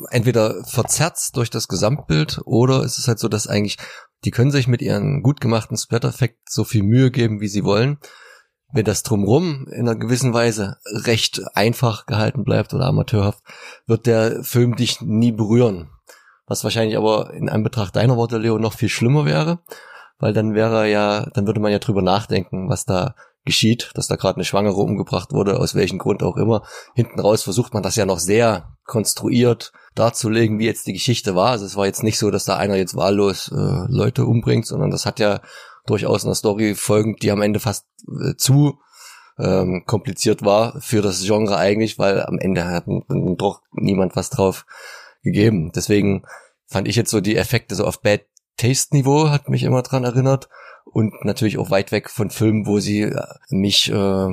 entweder 0.09 0.65
verzerrt 0.65 1.17
durch 1.37 1.49
das 1.49 1.69
Gesamtbild 1.69 2.41
oder 2.43 2.83
ist 2.83 2.97
es 2.97 3.07
halt 3.07 3.19
so, 3.19 3.29
dass 3.29 3.47
eigentlich 3.47 3.77
die 4.25 4.31
können 4.31 4.51
sich 4.51 4.67
mit 4.67 4.81
ihren 4.81 5.23
gut 5.23 5.39
gemachten 5.39 5.77
Splatter-Effekt 5.77 6.39
so 6.49 6.65
viel 6.65 6.83
Mühe 6.83 7.09
geben, 7.09 7.39
wie 7.39 7.47
sie 7.47 7.63
wollen. 7.63 7.99
Wenn 8.73 8.83
das 8.83 9.03
drumrum 9.03 9.65
in 9.71 9.87
einer 9.87 9.95
gewissen 9.95 10.33
Weise 10.33 10.75
recht 10.83 11.41
einfach 11.55 12.05
gehalten 12.05 12.43
bleibt 12.43 12.73
oder 12.73 12.87
amateurhaft, 12.87 13.41
wird 13.85 14.07
der 14.07 14.43
Film 14.43 14.75
dich 14.75 14.99
nie 14.99 15.31
berühren 15.31 15.89
was 16.47 16.63
wahrscheinlich 16.63 16.97
aber 16.97 17.33
in 17.33 17.49
Anbetracht 17.49 17.95
deiner 17.95 18.17
Worte, 18.17 18.37
Leo, 18.37 18.57
noch 18.57 18.73
viel 18.73 18.89
schlimmer 18.89 19.25
wäre, 19.25 19.59
weil 20.17 20.33
dann 20.33 20.55
wäre 20.55 20.89
ja, 20.89 21.27
dann 21.33 21.45
würde 21.45 21.59
man 21.59 21.71
ja 21.71 21.79
drüber 21.79 22.01
nachdenken, 22.01 22.69
was 22.69 22.85
da 22.85 23.13
geschieht, 23.45 23.91
dass 23.95 24.07
da 24.07 24.15
gerade 24.15 24.37
eine 24.37 24.45
Schwangere 24.45 24.75
umgebracht 24.75 25.31
wurde, 25.31 25.59
aus 25.59 25.73
welchem 25.73 25.97
Grund 25.97 26.21
auch 26.21 26.37
immer. 26.37 26.63
Hinten 26.95 27.19
raus 27.19 27.43
versucht 27.43 27.73
man 27.73 27.83
das 27.83 27.95
ja 27.95 28.05
noch 28.05 28.19
sehr 28.19 28.75
konstruiert 28.85 29.71
darzulegen, 29.95 30.59
wie 30.59 30.65
jetzt 30.65 30.87
die 30.87 30.93
Geschichte 30.93 31.33
war. 31.35 31.51
Also 31.51 31.65
es 31.65 31.75
war 31.75 31.85
jetzt 31.85 32.03
nicht 32.03 32.19
so, 32.19 32.29
dass 32.29 32.45
da 32.45 32.57
einer 32.57 32.75
jetzt 32.75 32.95
wahllos 32.95 33.49
äh, 33.51 33.85
Leute 33.87 34.25
umbringt, 34.25 34.67
sondern 34.67 34.91
das 34.91 35.05
hat 35.05 35.19
ja 35.19 35.41
durchaus 35.85 36.25
eine 36.25 36.35
Story 36.35 36.75
folgend, 36.75 37.23
die 37.23 37.31
am 37.31 37.41
Ende 37.41 37.59
fast 37.59 37.87
äh, 38.07 38.35
zu 38.35 38.79
ähm, 39.39 39.83
kompliziert 39.85 40.43
war 40.43 40.79
für 40.81 41.01
das 41.01 41.23
Genre 41.23 41.57
eigentlich, 41.57 41.97
weil 41.97 42.23
am 42.23 42.37
Ende 42.39 42.65
hat 42.65 42.85
doch 43.37 43.61
niemand 43.71 44.15
was 44.15 44.29
drauf 44.29 44.65
gegeben. 45.23 45.71
Deswegen 45.75 46.23
fand 46.67 46.87
ich 46.87 46.95
jetzt 46.95 47.11
so 47.11 47.21
die 47.21 47.37
Effekte 47.37 47.75
so 47.75 47.85
auf 47.85 48.01
Bad 48.01 48.21
Taste 48.57 48.95
Niveau 48.95 49.29
hat 49.29 49.49
mich 49.49 49.63
immer 49.63 49.83
dran 49.83 50.03
erinnert 50.03 50.49
und 50.85 51.13
natürlich 51.23 51.59
auch 51.59 51.69
weit 51.69 51.91
weg 51.91 52.09
von 52.09 52.31
Filmen, 52.31 52.65
wo 52.65 52.79
sie 52.79 53.03
äh, 53.03 53.21
mich 53.49 53.91
äh, 53.91 54.29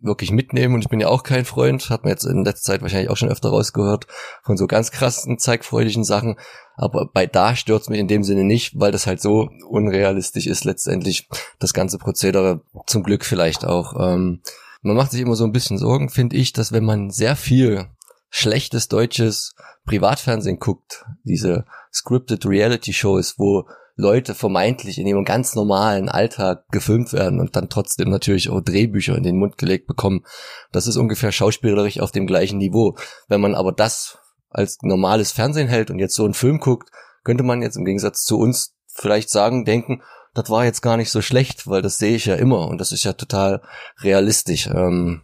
wirklich 0.00 0.32
mitnehmen 0.32 0.74
und 0.74 0.80
ich 0.80 0.88
bin 0.88 0.98
ja 0.98 1.08
auch 1.08 1.22
kein 1.22 1.44
Freund, 1.44 1.90
hat 1.90 2.02
man 2.02 2.10
jetzt 2.10 2.24
in 2.24 2.44
letzter 2.44 2.72
Zeit 2.72 2.82
wahrscheinlich 2.82 3.10
auch 3.10 3.16
schon 3.16 3.28
öfter 3.28 3.50
rausgehört, 3.50 4.06
von 4.42 4.56
so 4.56 4.66
ganz 4.66 4.90
krassen, 4.90 5.38
zeigfreudigen 5.38 6.04
Sachen, 6.04 6.36
aber 6.76 7.06
bei 7.12 7.26
da 7.26 7.54
stört's 7.54 7.88
mich 7.88 8.00
in 8.00 8.08
dem 8.08 8.24
Sinne 8.24 8.44
nicht, 8.44 8.72
weil 8.80 8.92
das 8.92 9.06
halt 9.06 9.20
so 9.20 9.50
unrealistisch 9.68 10.46
ist 10.46 10.64
letztendlich, 10.64 11.28
das 11.58 11.74
ganze 11.74 11.98
Prozedere, 11.98 12.62
zum 12.86 13.02
Glück 13.02 13.24
vielleicht 13.24 13.64
auch. 13.64 13.94
Ähm, 14.00 14.40
man 14.82 14.96
macht 14.96 15.10
sich 15.10 15.20
immer 15.20 15.36
so 15.36 15.44
ein 15.44 15.52
bisschen 15.52 15.76
Sorgen, 15.76 16.08
finde 16.08 16.36
ich, 16.36 16.54
dass 16.54 16.72
wenn 16.72 16.84
man 16.84 17.10
sehr 17.10 17.36
viel 17.36 17.86
schlechtes 18.30 18.88
deutsches 18.88 19.54
Privatfernsehen 19.84 20.58
guckt, 20.58 21.04
diese 21.24 21.66
scripted 21.92 22.46
Reality 22.46 22.92
Shows, 22.92 23.34
wo 23.38 23.66
Leute 23.96 24.34
vermeintlich 24.34 24.98
in 24.98 25.06
ihrem 25.06 25.24
ganz 25.24 25.54
normalen 25.54 26.08
Alltag 26.08 26.64
gefilmt 26.70 27.12
werden 27.12 27.38
und 27.38 27.54
dann 27.54 27.68
trotzdem 27.68 28.08
natürlich 28.08 28.48
auch 28.48 28.60
Drehbücher 28.60 29.16
in 29.16 29.22
den 29.22 29.36
Mund 29.36 29.58
gelegt 29.58 29.86
bekommen. 29.86 30.24
Das 30.72 30.86
ist 30.86 30.96
ungefähr 30.96 31.32
schauspielerisch 31.32 32.00
auf 32.00 32.12
dem 32.12 32.26
gleichen 32.26 32.58
Niveau. 32.58 32.96
Wenn 33.28 33.40
man 33.40 33.54
aber 33.54 33.72
das 33.72 34.18
als 34.48 34.78
normales 34.82 35.32
Fernsehen 35.32 35.68
hält 35.68 35.90
und 35.90 35.98
jetzt 35.98 36.14
so 36.14 36.24
einen 36.24 36.34
Film 36.34 36.60
guckt, 36.60 36.90
könnte 37.24 37.44
man 37.44 37.62
jetzt 37.62 37.76
im 37.76 37.84
Gegensatz 37.84 38.24
zu 38.24 38.38
uns 38.38 38.74
vielleicht 38.86 39.28
sagen, 39.28 39.64
denken, 39.64 40.02
das 40.34 40.48
war 40.48 40.64
jetzt 40.64 40.80
gar 40.80 40.96
nicht 40.96 41.10
so 41.10 41.22
schlecht, 41.22 41.66
weil 41.66 41.82
das 41.82 41.98
sehe 41.98 42.16
ich 42.16 42.26
ja 42.26 42.36
immer 42.36 42.68
und 42.68 42.78
das 42.78 42.92
ist 42.92 43.04
ja 43.04 43.12
total 43.12 43.62
realistisch. 44.00 44.68
Ähm, 44.68 45.22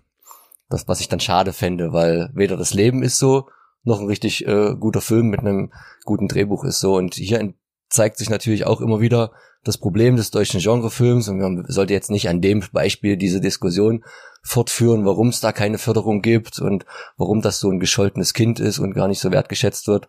das, 0.69 0.89
was 0.89 1.01
ich 1.01 1.09
dann 1.09 1.21
schade 1.21 1.53
fände, 1.53 1.93
weil 1.93 2.31
weder 2.35 2.57
das 2.57 2.75
Leben 2.75 3.03
ist 3.03 3.19
so, 3.19 3.49
noch 3.85 4.01
ein 4.01 4.07
richtig 4.07 4.47
äh, 4.47 4.75
guter 4.79 5.01
Film 5.01 5.29
mit 5.29 5.41
einem 5.41 5.73
guten 6.05 6.29
Drehbuch 6.29 6.65
ist 6.65 6.81
so. 6.81 6.97
Und 6.97 7.15
hier 7.15 7.55
zeigt 7.89 8.19
sich 8.19 8.29
natürlich 8.29 8.67
auch 8.67 8.81
immer 8.81 9.01
wieder 9.01 9.33
das 9.63 9.79
Problem 9.79 10.17
des 10.17 10.31
deutschen 10.31 10.61
Genrefilms 10.61 11.29
und 11.29 11.39
man 11.39 11.65
sollte 11.69 11.93
jetzt 11.93 12.11
nicht 12.11 12.29
an 12.29 12.41
dem 12.41 12.63
Beispiel 12.73 13.17
diese 13.17 13.41
Diskussion 13.41 14.05
fortführen, 14.43 15.05
warum 15.05 15.29
es 15.29 15.41
da 15.41 15.53
keine 15.53 15.79
Förderung 15.79 16.23
gibt 16.23 16.61
und 16.61 16.87
warum 17.17 17.43
das 17.43 17.59
so 17.59 17.71
ein 17.71 17.81
gescholtenes 17.81 18.33
Kind 18.33 18.61
ist 18.61 18.79
und 18.79 18.95
gar 18.95 19.09
nicht 19.09 19.21
so 19.21 19.33
wertgeschätzt 19.33 19.89
wird, 19.89 20.09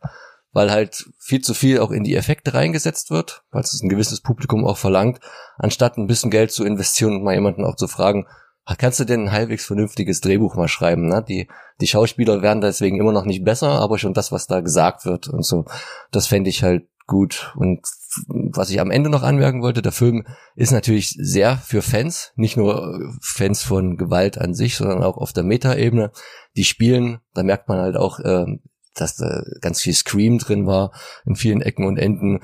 weil 0.51 0.71
halt 0.71 1.09
viel 1.17 1.41
zu 1.41 1.55
viel 1.55 1.79
auch 1.79 1.91
in 1.91 2.03
die 2.03 2.15
Effekte 2.15 2.53
reingesetzt 2.53 3.09
wird, 3.09 3.43
weil 3.51 3.63
es 3.63 3.81
ein 3.81 3.89
gewisses 3.89 4.21
Publikum 4.21 4.65
auch 4.65 4.77
verlangt, 4.77 5.19
anstatt 5.57 5.97
ein 5.97 6.07
bisschen 6.07 6.29
Geld 6.29 6.51
zu 6.51 6.63
investieren 6.63 7.15
und 7.15 7.23
mal 7.23 7.33
jemanden 7.33 7.65
auch 7.65 7.75
zu 7.75 7.87
fragen, 7.87 8.27
kannst 8.75 8.99
du 8.99 9.05
denn 9.05 9.25
ein 9.25 9.31
halbwegs 9.31 9.65
vernünftiges 9.65 10.19
Drehbuch 10.21 10.55
mal 10.55 10.67
schreiben? 10.67 11.07
Ne? 11.07 11.23
Die, 11.27 11.47
die 11.79 11.87
Schauspieler 11.87 12.41
werden 12.41 12.61
deswegen 12.61 12.99
immer 12.99 13.13
noch 13.13 13.25
nicht 13.25 13.45
besser, 13.45 13.69
aber 13.79 13.97
schon 13.97 14.13
das, 14.13 14.31
was 14.31 14.47
da 14.47 14.59
gesagt 14.59 15.05
wird 15.05 15.29
und 15.29 15.45
so, 15.45 15.65
das 16.11 16.27
fände 16.27 16.49
ich 16.49 16.63
halt 16.63 16.87
gut. 17.07 17.53
Und 17.55 17.87
was 18.27 18.69
ich 18.69 18.79
am 18.79 18.91
Ende 18.91 19.09
noch 19.09 19.23
anmerken 19.23 19.61
wollte, 19.61 19.81
der 19.81 19.91
Film 19.91 20.27
ist 20.55 20.71
natürlich 20.71 21.15
sehr 21.17 21.57
für 21.57 21.81
Fans, 21.81 22.33
nicht 22.35 22.57
nur 22.57 22.99
Fans 23.21 23.63
von 23.63 23.97
Gewalt 23.97 24.37
an 24.37 24.53
sich, 24.53 24.75
sondern 24.75 25.03
auch 25.03 25.17
auf 25.17 25.33
der 25.33 25.43
Metaebene. 25.43 26.11
Die 26.55 26.65
spielen, 26.65 27.19
da 27.33 27.43
merkt 27.43 27.69
man 27.69 27.79
halt 27.79 27.95
auch, 27.95 28.19
äh, 28.19 28.45
dass 28.93 29.15
da 29.15 29.43
ganz 29.61 29.81
viel 29.81 29.93
Scream 29.93 30.39
drin 30.39 30.67
war 30.67 30.91
in 31.25 31.35
vielen 31.35 31.61
Ecken 31.61 31.85
und 31.85 31.97
Enden. 31.97 32.41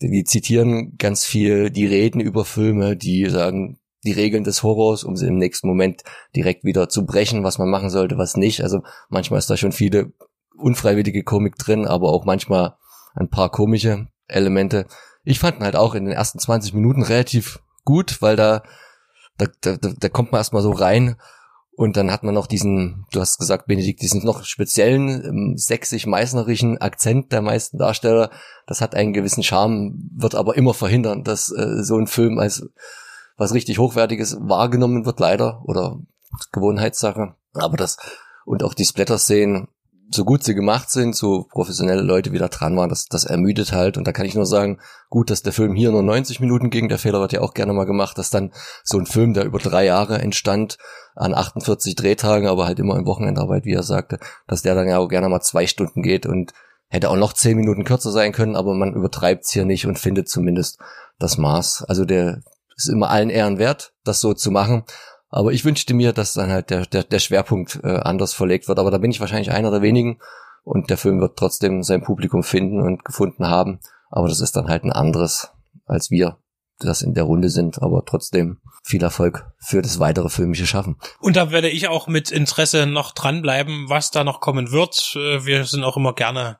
Die 0.00 0.24
zitieren 0.24 0.96
ganz 0.98 1.24
viel, 1.24 1.70
die 1.70 1.86
reden 1.86 2.20
über 2.20 2.44
Filme, 2.44 2.96
die 2.96 3.28
sagen, 3.30 3.78
die 4.04 4.12
Regeln 4.12 4.44
des 4.44 4.62
Horrors, 4.62 5.04
um 5.04 5.16
sie 5.16 5.26
im 5.26 5.38
nächsten 5.38 5.68
Moment 5.68 6.02
direkt 6.34 6.64
wieder 6.64 6.88
zu 6.88 7.04
brechen, 7.04 7.44
was 7.44 7.58
man 7.58 7.68
machen 7.68 7.90
sollte, 7.90 8.18
was 8.18 8.36
nicht. 8.36 8.62
Also 8.62 8.82
manchmal 9.08 9.38
ist 9.38 9.50
da 9.50 9.56
schon 9.56 9.72
viele 9.72 10.12
unfreiwillige 10.56 11.24
Komik 11.24 11.56
drin, 11.56 11.86
aber 11.86 12.10
auch 12.10 12.24
manchmal 12.24 12.76
ein 13.14 13.28
paar 13.28 13.50
komische 13.50 14.08
Elemente. 14.28 14.86
Ich 15.24 15.38
fand 15.38 15.58
ihn 15.58 15.64
halt 15.64 15.76
auch 15.76 15.94
in 15.94 16.04
den 16.04 16.14
ersten 16.14 16.38
20 16.38 16.74
Minuten 16.74 17.02
relativ 17.02 17.60
gut, 17.84 18.22
weil 18.22 18.36
da, 18.36 18.62
da, 19.38 19.46
da, 19.60 19.76
da 19.76 20.08
kommt 20.08 20.32
man 20.32 20.40
erstmal 20.40 20.62
so 20.62 20.70
rein 20.70 21.16
und 21.76 21.98
dann 21.98 22.10
hat 22.10 22.22
man 22.22 22.34
noch 22.34 22.46
diesen, 22.46 23.04
du 23.12 23.20
hast 23.20 23.38
gesagt, 23.38 23.66
Benedikt, 23.66 24.00
diesen 24.00 24.24
noch 24.24 24.44
speziellen 24.44 25.22
ähm, 25.24 25.54
sächsisch-meißnerischen 25.58 26.78
Akzent 26.78 27.32
der 27.32 27.42
meisten 27.42 27.76
Darsteller. 27.76 28.30
Das 28.66 28.80
hat 28.80 28.94
einen 28.94 29.12
gewissen 29.12 29.42
Charme, 29.42 29.92
wird 30.16 30.34
aber 30.34 30.56
immer 30.56 30.72
verhindern, 30.72 31.22
dass 31.22 31.52
äh, 31.52 31.82
so 31.82 31.98
ein 31.98 32.06
Film 32.06 32.38
als 32.38 32.66
was 33.36 33.54
richtig 33.54 33.78
Hochwertiges 33.78 34.36
wahrgenommen 34.40 35.06
wird, 35.06 35.20
leider, 35.20 35.62
oder 35.64 35.98
Gewohnheitssache. 36.52 37.34
Aber 37.54 37.76
das, 37.76 37.96
und 38.44 38.62
auch 38.62 38.74
die 38.74 38.84
Splatter-Szenen, 38.84 39.68
so 40.10 40.24
gut 40.24 40.44
sie 40.44 40.54
gemacht 40.54 40.90
sind, 40.90 41.16
so 41.16 41.46
professionelle 41.50 42.02
Leute 42.02 42.32
wieder 42.32 42.48
dran 42.48 42.76
waren, 42.76 42.88
das, 42.88 43.06
das 43.06 43.24
ermüdet 43.24 43.72
halt. 43.72 43.96
Und 43.96 44.06
da 44.06 44.12
kann 44.12 44.26
ich 44.26 44.34
nur 44.34 44.46
sagen, 44.46 44.78
gut, 45.10 45.30
dass 45.30 45.42
der 45.42 45.52
Film 45.52 45.74
hier 45.74 45.90
nur 45.90 46.02
90 46.02 46.38
Minuten 46.40 46.70
ging. 46.70 46.88
Der 46.88 46.98
Fehler 46.98 47.20
wird 47.20 47.32
ja 47.32 47.40
auch 47.40 47.54
gerne 47.54 47.72
mal 47.72 47.86
gemacht, 47.86 48.16
dass 48.16 48.30
dann 48.30 48.52
so 48.84 48.98
ein 48.98 49.06
Film, 49.06 49.34
der 49.34 49.44
über 49.44 49.58
drei 49.58 49.84
Jahre 49.84 50.20
entstand, 50.20 50.78
an 51.16 51.34
48 51.34 51.96
Drehtagen, 51.96 52.46
aber 52.46 52.66
halt 52.66 52.78
immer 52.78 52.96
in 52.96 53.06
Wochenendarbeit, 53.06 53.64
wie 53.64 53.72
er 53.72 53.82
sagte, 53.82 54.18
dass 54.46 54.62
der 54.62 54.74
dann 54.74 54.88
ja 54.88 54.98
auch 54.98 55.08
gerne 55.08 55.28
mal 55.28 55.40
zwei 55.40 55.66
Stunden 55.66 56.02
geht 56.02 56.26
und 56.26 56.52
hätte 56.88 57.10
auch 57.10 57.16
noch 57.16 57.32
zehn 57.32 57.56
Minuten 57.56 57.84
kürzer 57.84 58.12
sein 58.12 58.32
können, 58.32 58.54
aber 58.54 58.74
man 58.74 58.94
übertreibt's 58.94 59.52
hier 59.52 59.64
nicht 59.64 59.86
und 59.86 59.98
findet 59.98 60.28
zumindest 60.28 60.78
das 61.18 61.36
Maß. 61.36 61.84
Also 61.88 62.04
der, 62.04 62.42
ist 62.76 62.88
immer 62.88 63.10
allen 63.10 63.30
Ehren 63.30 63.58
wert, 63.58 63.92
das 64.04 64.20
so 64.20 64.34
zu 64.34 64.50
machen. 64.50 64.84
Aber 65.28 65.52
ich 65.52 65.64
wünschte 65.64 65.94
mir, 65.94 66.12
dass 66.12 66.34
dann 66.34 66.50
halt 66.50 66.70
der, 66.70 66.86
der, 66.86 67.02
der 67.02 67.18
Schwerpunkt 67.18 67.80
äh, 67.82 67.98
anders 67.98 68.32
verlegt 68.32 68.68
wird. 68.68 68.78
Aber 68.78 68.90
da 68.90 68.98
bin 68.98 69.10
ich 69.10 69.20
wahrscheinlich 69.20 69.50
einer 69.50 69.70
der 69.70 69.82
wenigen. 69.82 70.18
Und 70.62 70.90
der 70.90 70.96
Film 70.96 71.20
wird 71.20 71.38
trotzdem 71.38 71.82
sein 71.82 72.02
Publikum 72.02 72.42
finden 72.42 72.80
und 72.80 73.04
gefunden 73.04 73.46
haben. 73.46 73.80
Aber 74.10 74.28
das 74.28 74.40
ist 74.40 74.56
dann 74.56 74.68
halt 74.68 74.84
ein 74.84 74.92
anderes, 74.92 75.50
als 75.86 76.10
wir 76.10 76.38
das 76.78 77.02
in 77.02 77.14
der 77.14 77.24
Runde 77.24 77.50
sind. 77.50 77.82
Aber 77.82 78.04
trotzdem 78.04 78.58
viel 78.82 79.02
Erfolg 79.02 79.46
für 79.58 79.82
das 79.82 79.98
weitere 79.98 80.28
filmische 80.28 80.66
Schaffen. 80.66 80.96
Und 81.20 81.36
da 81.36 81.50
werde 81.50 81.68
ich 81.68 81.88
auch 81.88 82.06
mit 82.06 82.30
Interesse 82.30 82.86
noch 82.86 83.12
dranbleiben, 83.12 83.88
was 83.88 84.10
da 84.10 84.22
noch 84.22 84.40
kommen 84.40 84.70
wird. 84.70 85.16
Äh, 85.16 85.44
wir 85.44 85.64
sind 85.64 85.84
auch 85.84 85.96
immer 85.96 86.14
gerne 86.14 86.58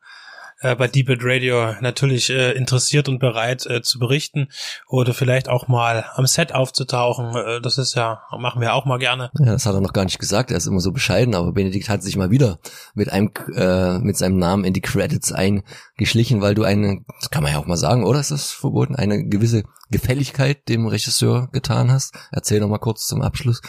äh, 0.60 0.74
bei 0.74 0.88
Deep 0.88 1.08
Red 1.08 1.20
Radio 1.22 1.74
natürlich 1.80 2.30
äh, 2.30 2.52
interessiert 2.52 3.08
und 3.08 3.18
bereit 3.18 3.66
äh, 3.66 3.82
zu 3.82 3.98
berichten 3.98 4.48
oder 4.88 5.14
vielleicht 5.14 5.48
auch 5.48 5.68
mal 5.68 6.04
am 6.14 6.26
Set 6.26 6.54
aufzutauchen. 6.54 7.34
Äh, 7.36 7.60
das 7.60 7.78
ist 7.78 7.94
ja, 7.94 8.22
machen 8.38 8.60
wir 8.60 8.74
auch 8.74 8.84
mal 8.84 8.98
gerne. 8.98 9.30
Ja, 9.38 9.52
das 9.52 9.66
hat 9.66 9.74
er 9.74 9.80
noch 9.80 9.92
gar 9.92 10.04
nicht 10.04 10.18
gesagt. 10.18 10.50
Er 10.50 10.56
ist 10.56 10.66
immer 10.66 10.80
so 10.80 10.92
bescheiden, 10.92 11.34
aber 11.34 11.52
Benedikt 11.52 11.88
hat 11.88 12.02
sich 12.02 12.16
mal 12.16 12.30
wieder 12.30 12.58
mit 12.94 13.10
einem, 13.10 13.30
äh, 13.54 13.98
mit 13.98 14.16
seinem 14.16 14.38
Namen 14.38 14.64
in 14.64 14.72
die 14.72 14.80
Credits 14.80 15.32
eingeschlichen, 15.32 16.40
weil 16.40 16.54
du 16.54 16.64
eine, 16.64 17.00
das 17.20 17.30
kann 17.30 17.42
man 17.42 17.52
ja 17.52 17.58
auch 17.58 17.66
mal 17.66 17.76
sagen, 17.76 18.04
oder 18.04 18.20
ist 18.20 18.30
das 18.30 18.52
verboten, 18.52 18.96
eine 18.96 19.26
gewisse 19.26 19.64
Gefälligkeit 19.90 20.68
dem 20.68 20.86
Regisseur 20.86 21.48
getan 21.52 21.90
hast. 21.90 22.14
Erzähl 22.32 22.60
noch 22.60 22.68
mal 22.68 22.78
kurz 22.78 23.06
zum 23.06 23.22
Abschluss. 23.22 23.60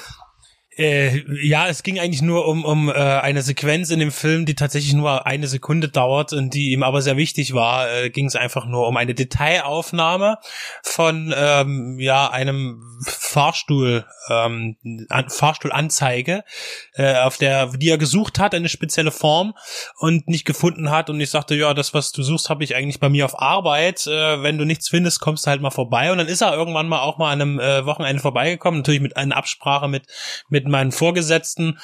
Äh, 0.78 1.24
ja, 1.44 1.68
es 1.68 1.82
ging 1.82 2.00
eigentlich 2.00 2.22
nur 2.22 2.48
um, 2.48 2.64
um 2.64 2.90
äh, 2.90 2.94
eine 2.94 3.42
Sequenz 3.42 3.90
in 3.90 4.00
dem 4.00 4.12
Film, 4.12 4.46
die 4.46 4.54
tatsächlich 4.54 4.94
nur 4.94 5.26
eine 5.26 5.48
Sekunde 5.48 5.90
dauert 5.90 6.34
und 6.34 6.54
die 6.54 6.72
ihm 6.72 6.84
aber 6.84 7.02
sehr 7.02 7.18
wichtig 7.18 7.54
war. 7.54 7.92
Äh, 7.92 8.10
ging 8.12 8.26
es 8.26 8.36
einfach 8.36 8.68
nur 8.68 8.88
um 8.88 8.96
eine 8.96 9.16
Detailaufnahme 9.16 10.38
von 10.84 11.34
ähm, 11.36 11.98
ja 12.00 12.30
einem 12.30 12.84
Fahrstuhl, 13.08 14.06
ähm, 14.30 14.78
An 15.10 15.30
Fahrstuhlanzeige, 15.30 16.44
äh, 16.94 17.16
auf 17.22 17.38
der 17.38 17.68
die 17.68 17.90
er 17.90 17.98
gesucht 17.98 18.38
hat, 18.38 18.54
eine 18.54 18.70
spezielle 18.70 19.12
Form 19.12 19.54
und 19.98 20.28
nicht 20.28 20.46
gefunden 20.46 20.92
hat. 20.92 21.10
Und 21.10 21.20
ich 21.20 21.32
sagte, 21.32 21.56
ja, 21.56 21.74
das, 21.74 21.96
was 21.96 22.12
du 22.12 22.22
suchst, 22.22 22.52
habe 22.52 22.64
ich 22.64 22.76
eigentlich 22.76 23.00
bei 23.00 23.10
mir 23.10 23.26
auf 23.26 23.42
Arbeit. 23.42 24.06
Äh, 24.06 24.44
wenn 24.44 24.60
du 24.60 24.66
nichts 24.66 24.90
findest, 24.90 25.22
kommst 25.22 25.46
du 25.46 25.50
halt 25.50 25.62
mal 25.62 25.72
vorbei. 25.72 26.12
Und 26.12 26.20
dann 26.20 26.28
ist 26.28 26.42
er 26.42 26.54
irgendwann 26.54 26.88
mal 26.88 27.02
auch 27.02 27.18
mal 27.18 27.32
an 27.32 27.42
einem 27.42 27.60
äh, 27.60 27.86
Wochenende 27.86 28.22
vorbeigekommen, 28.22 28.82
natürlich 28.82 29.02
mit 29.02 29.18
einer 29.18 29.36
Absprache 29.36 29.88
mit 29.88 30.06
mit 30.50 30.67
meinen 30.70 30.92
Vorgesetzten 30.92 31.80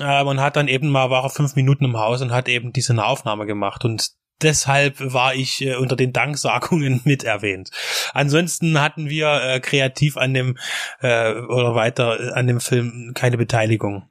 äh, 0.00 0.22
und 0.22 0.40
hat 0.40 0.56
dann 0.56 0.68
eben 0.68 0.88
mal, 0.88 1.10
war 1.10 1.24
er 1.24 1.30
fünf 1.30 1.56
Minuten 1.56 1.84
im 1.84 1.98
Haus 1.98 2.22
und 2.22 2.32
hat 2.32 2.48
eben 2.48 2.72
diese 2.72 2.94
Aufnahme 3.04 3.46
gemacht 3.46 3.84
und 3.84 4.10
deshalb 4.42 4.96
war 5.00 5.34
ich 5.34 5.62
äh, 5.62 5.76
unter 5.76 5.96
den 5.96 6.12
Danksagungen 6.12 7.00
mit 7.04 7.24
erwähnt. 7.24 7.70
Ansonsten 8.12 8.80
hatten 8.80 9.08
wir 9.08 9.42
äh, 9.42 9.60
kreativ 9.60 10.16
an 10.16 10.34
dem 10.34 10.56
äh, 11.00 11.32
oder 11.32 11.74
weiter 11.74 12.20
äh, 12.20 12.32
an 12.32 12.46
dem 12.46 12.60
Film 12.60 13.12
keine 13.14 13.36
Beteiligung. 13.36 14.08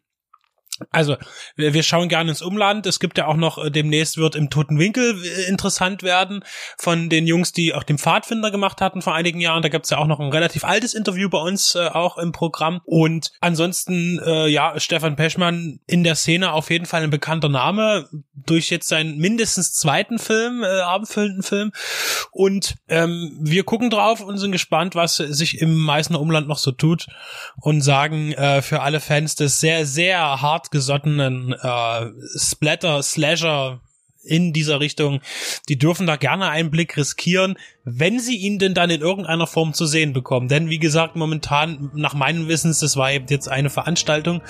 Also, 0.89 1.18
wir, 1.56 1.84
schauen 1.84 2.10
gerne 2.10 2.32
ins 2.32 2.42
Umland. 2.42 2.88
Es 2.88 3.00
gibt 3.00 3.18
ja 3.18 3.27
auch 3.27 3.36
noch, 3.36 3.63
äh, 3.63 3.70
demnächst 3.70 4.18
wird 4.18 4.36
im 4.36 4.50
Toten 4.50 4.80
Winkel 4.80 5.24
äh, 5.24 5.48
interessant 5.48 6.01
werden 6.01 6.44
von 6.77 7.10
den 7.10 7.27
Jungs, 7.27 7.51
die 7.51 7.74
auch 7.74 7.84
den 7.84 8.00
Pfadfinder 8.00 8.50
gemacht 8.50 8.82
hatten 8.82 9.01
vor 9.01 9.13
einigen 9.13 9.39
Jahren. 9.39 9.62
Da 9.62 9.70
gibt's 9.70 9.92
ja 9.92 10.00
auch 10.00 10.08
noch 10.08 10.20
ein 10.20 10.32
relativ 10.32 10.63
altes 10.63 10.94
Interview 10.94 11.30
bei 11.30 11.38
uns 11.38 11.75
äh, 11.75 11.88
auch 11.88 12.18
im 12.18 12.32
Programm. 12.32 12.82
Und 12.86 13.32
ansonsten, 13.39 14.20
äh, 14.25 14.48
ja, 14.48 14.80
Stefan 14.80 15.15
Peschmann 15.15 15.80
in 15.86 16.03
der 16.03 16.15
Szene 16.15 16.53
auf 16.53 16.72
jeden 16.72 16.86
Fall 16.86 17.03
ein 17.03 17.12
bekannter 17.12 17.50
Name 17.50 18.10
durch 18.34 18.70
jetzt 18.70 18.88
seinen 18.88 19.18
mindestens 19.18 19.74
zweiten 19.74 20.18
Film, 20.18 20.63
äh, 20.63 20.82
abendfüllenden 20.82 21.44
Film. 21.44 21.72
Und 22.32 22.75
ähm, 22.88 23.38
wir 23.39 23.63
gucken 23.63 23.89
drauf 23.89 24.22
und 24.22 24.38
sind 24.38 24.51
gespannt, 24.51 24.96
was 24.96 25.18
sich 25.18 25.62
im 25.62 25.75
Meißner 25.75 26.20
Umland 26.20 26.48
noch 26.48 26.58
so 26.58 26.72
tut 26.72 27.08
und 27.62 27.82
sagen 27.82 28.34
äh, 28.34 28.62
für 28.62 28.82
alle 28.82 29.00
Fans 29.00 29.36
des 29.36 29.60
sehr, 29.60 29.86
sehr 29.86 30.42
hart 30.42 30.62
hartgesottenen 30.63 31.53
äh, 31.53 32.12
Splatter-Slasher 32.38 33.82
in 34.25 34.53
dieser 34.53 34.79
Richtung, 34.79 35.20
die 35.67 35.77
dürfen 35.77 36.08
da 36.08 36.15
gerne 36.15 36.48
einen 36.48 36.72
Blick 36.72 36.96
riskieren, 36.96 37.58
wenn 37.84 38.22
sie 38.22 38.38
ihn 38.38 38.58
denn 38.58 38.74
dann 38.74 38.89
in 38.89 39.01
irgendeiner 39.01 39.48
Form 39.48 39.74
zu 39.74 39.86
sehen 39.86 40.13
bekommen. 40.13 40.48
Denn 40.48 40.70
wie 40.70 40.79
gesagt, 40.79 41.17
momentan, 41.17 41.91
nach 41.93 42.13
meinem 42.13 42.48
Wissens, 42.48 42.79
das 42.79 42.96
war 42.96 43.12
eben 43.12 43.25
jetzt 43.27 43.50
eine 43.50 43.70
Veranstaltung 43.70 44.41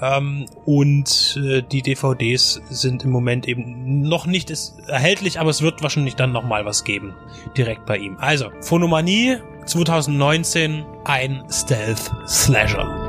ähm, 0.00 0.46
und 0.64 1.38
äh, 1.44 1.60
die 1.60 1.82
DVDs 1.82 2.62
sind 2.70 3.04
im 3.04 3.10
Moment 3.10 3.46
eben 3.46 4.00
noch 4.00 4.24
nicht 4.24 4.50
erhältlich, 4.86 5.38
aber 5.38 5.50
es 5.50 5.60
wird 5.60 5.82
wahrscheinlich 5.82 6.14
dann 6.14 6.32
nochmal 6.32 6.64
was 6.64 6.84
geben, 6.84 7.14
direkt 7.54 7.84
bei 7.84 7.98
ihm. 7.98 8.16
Also, 8.16 8.50
Phonomanie 8.62 9.36
2019, 9.66 10.86
ein 11.04 11.44
Stealth 11.50 12.10
Slasher. 12.26 13.07